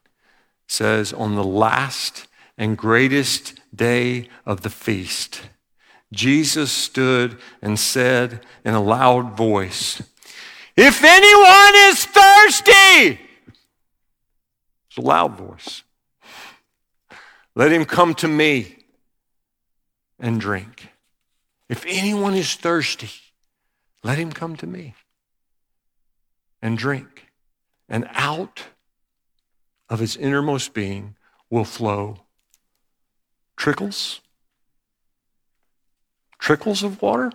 says, 0.67 1.13
On 1.13 1.35
the 1.35 1.43
last 1.43 2.27
and 2.57 2.77
greatest 2.77 3.59
day 3.75 4.29
of 4.45 4.61
the 4.61 4.69
feast, 4.69 5.41
Jesus 6.11 6.71
stood 6.71 7.37
and 7.61 7.77
said 7.77 8.45
in 8.63 8.73
a 8.73 8.81
loud 8.81 9.35
voice, 9.35 10.01
If 10.75 11.03
anyone 11.03 11.75
is 11.75 12.05
thirsty, 12.05 13.19
it's 14.87 14.97
a 14.97 15.01
loud 15.01 15.35
voice, 15.35 15.83
let 17.55 17.71
him 17.71 17.85
come 17.85 18.13
to 18.15 18.27
me 18.27 18.77
and 20.19 20.39
drink. 20.39 20.89
If 21.69 21.85
anyone 21.85 22.33
is 22.33 22.55
thirsty, 22.55 23.09
let 24.03 24.17
him 24.17 24.31
come 24.31 24.55
to 24.57 24.67
me 24.67 24.95
and 26.61 26.77
drink. 26.77 27.25
And 27.89 28.07
out 28.13 28.67
of 29.89 29.99
his 29.99 30.15
innermost 30.15 30.73
being 30.73 31.15
will 31.49 31.65
flow 31.65 32.19
trickles 33.55 34.21
trickles 36.39 36.83
of 36.83 37.01
water, 37.01 37.31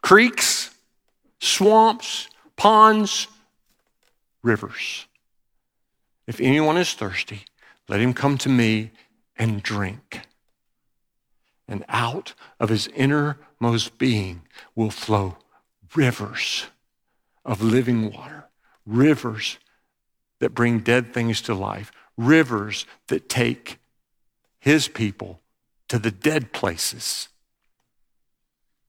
creeks, 0.00 0.70
swamps, 1.40 2.28
ponds, 2.56 3.26
rivers. 4.42 5.06
If 6.26 6.40
anyone 6.40 6.76
is 6.76 6.92
thirsty, 6.92 7.44
let 7.88 8.00
him 8.00 8.14
come 8.14 8.38
to 8.38 8.48
me 8.48 8.92
and 9.36 9.62
drink. 9.62 10.20
And 11.66 11.84
out 11.88 12.34
of 12.60 12.68
his 12.68 12.86
innermost 12.88 13.98
being 13.98 14.42
will 14.74 14.90
flow 14.90 15.38
rivers 15.94 16.66
of 17.44 17.62
living 17.62 18.12
water, 18.12 18.48
rivers 18.86 19.58
that 20.40 20.54
bring 20.54 20.80
dead 20.80 21.12
things 21.14 21.40
to 21.42 21.54
life, 21.54 21.92
rivers 22.16 22.86
that 23.08 23.28
take 23.28 23.78
his 24.58 24.88
people 24.88 25.40
to 25.88 25.98
the 25.98 26.10
dead 26.10 26.52
places. 26.52 27.28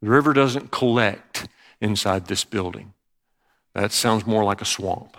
The 0.02 0.10
river 0.10 0.34
doesn't 0.34 0.72
collect 0.72 1.48
inside 1.82 2.28
this 2.28 2.44
building. 2.44 2.94
That 3.74 3.92
sounds 3.92 4.26
more 4.26 4.44
like 4.44 4.62
a 4.62 4.66
swamp. 4.66 5.18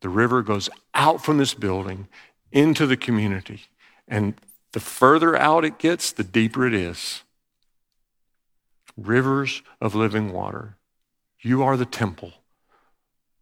The 0.00 0.08
river 0.08 0.42
goes 0.42 0.68
out 0.94 1.24
from 1.24 1.38
this 1.38 1.54
building 1.54 2.08
into 2.52 2.86
the 2.86 2.96
community. 2.96 3.62
And 4.08 4.34
the 4.72 4.80
further 4.80 5.36
out 5.36 5.64
it 5.64 5.78
gets, 5.78 6.10
the 6.12 6.24
deeper 6.24 6.66
it 6.66 6.74
is. 6.74 7.22
Rivers 8.96 9.62
of 9.80 9.94
living 9.94 10.32
water. 10.32 10.76
You 11.40 11.62
are 11.62 11.76
the 11.76 11.86
temple. 11.86 12.32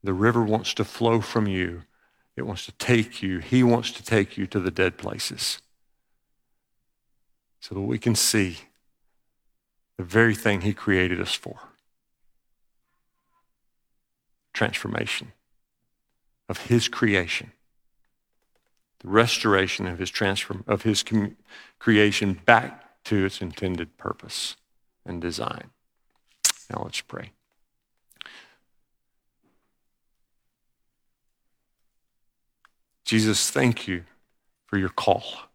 The 0.05 0.13
river 0.13 0.43
wants 0.43 0.75
to 0.75 0.85
flow 0.85 1.21
from 1.21 1.47
you. 1.47 1.83
It 2.37 2.43
wants 2.43 2.67
to 2.67 2.73
take 2.73 3.23
you. 3.23 3.39
He 3.39 3.63
wants 3.63 3.93
to 3.93 4.05
take 4.05 4.37
you 4.37 4.47
to 4.49 4.61
the 4.61 4.71
dead 4.71 4.99
places 4.99 5.62
so 7.63 7.77
that 7.77 7.81
we 7.81 7.97
can 7.97 8.17
see 8.17 8.59
the 9.97 10.03
very 10.03 10.35
thing 10.35 10.61
He 10.63 10.75
created 10.75 11.21
us 11.21 11.33
for 11.33 11.61
transformation 14.53 15.33
of 16.49 16.67
His 16.67 16.89
creation, 16.89 17.53
the 18.99 19.09
restoration 19.09 19.87
of 19.87 20.01
His, 20.01 20.11
transform, 20.11 20.65
of 20.67 20.83
his 20.83 21.05
com- 21.05 21.37
creation 21.79 22.41
back 22.45 23.05
to 23.05 23.25
its 23.25 23.41
intended 23.41 23.97
purpose 23.97 24.57
and 25.07 25.23
design. 25.23 25.71
Now 26.69 26.83
let's 26.85 27.01
pray. 27.01 27.31
Jesus, 33.05 33.51
thank 33.51 33.87
you 33.87 34.05
for 34.67 34.79
your 34.79 34.89
call. 34.89 35.52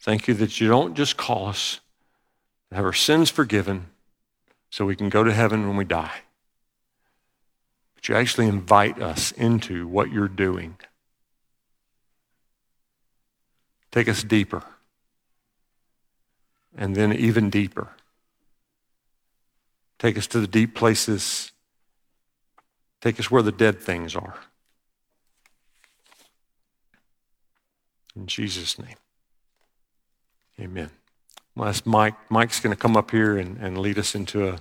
Thank 0.00 0.28
you 0.28 0.34
that 0.34 0.60
you 0.60 0.68
don't 0.68 0.94
just 0.94 1.18
call 1.18 1.48
us 1.48 1.80
to 2.70 2.76
have 2.76 2.84
our 2.84 2.92
sins 2.94 3.28
forgiven 3.28 3.86
so 4.70 4.86
we 4.86 4.96
can 4.96 5.10
go 5.10 5.22
to 5.22 5.32
heaven 5.32 5.66
when 5.68 5.76
we 5.76 5.84
die, 5.84 6.20
but 7.94 8.08
you 8.08 8.14
actually 8.14 8.46
invite 8.46 9.00
us 9.02 9.32
into 9.32 9.86
what 9.86 10.10
you're 10.10 10.28
doing. 10.28 10.76
Take 13.90 14.08
us 14.08 14.22
deeper, 14.22 14.62
and 16.78 16.94
then 16.94 17.12
even 17.12 17.50
deeper. 17.50 17.88
Take 19.98 20.16
us 20.16 20.26
to 20.28 20.40
the 20.40 20.46
deep 20.46 20.74
places. 20.74 21.52
Take 23.02 23.20
us 23.20 23.30
where 23.30 23.42
the 23.42 23.52
dead 23.52 23.80
things 23.80 24.16
are. 24.16 24.38
In 28.16 28.26
Jesus' 28.26 28.78
name. 28.78 28.96
Amen. 30.60 30.90
Well, 31.56 31.72
Mike. 31.86 32.14
Mike's 32.30 32.60
going 32.60 32.74
to 32.74 32.80
come 32.80 32.94
up 32.94 33.12
here 33.12 33.38
and, 33.38 33.56
and 33.56 33.78
lead 33.78 33.98
us 33.98 34.14
into 34.14 34.46
a, 34.46 34.58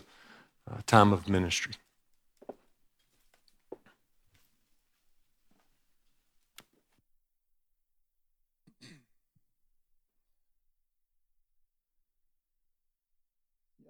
a 0.74 0.82
time 0.84 1.12
of 1.12 1.28
ministry. 1.28 1.74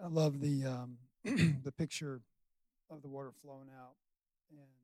I 0.04 0.08
love 0.08 0.39
the 0.39 0.65
um, 0.65 0.98
the 1.24 1.72
picture 1.78 2.22
of 2.89 3.04
the 3.04 3.08
water 3.08 3.32
flowing 3.43 3.67
out, 3.80 3.93
and 4.50 4.78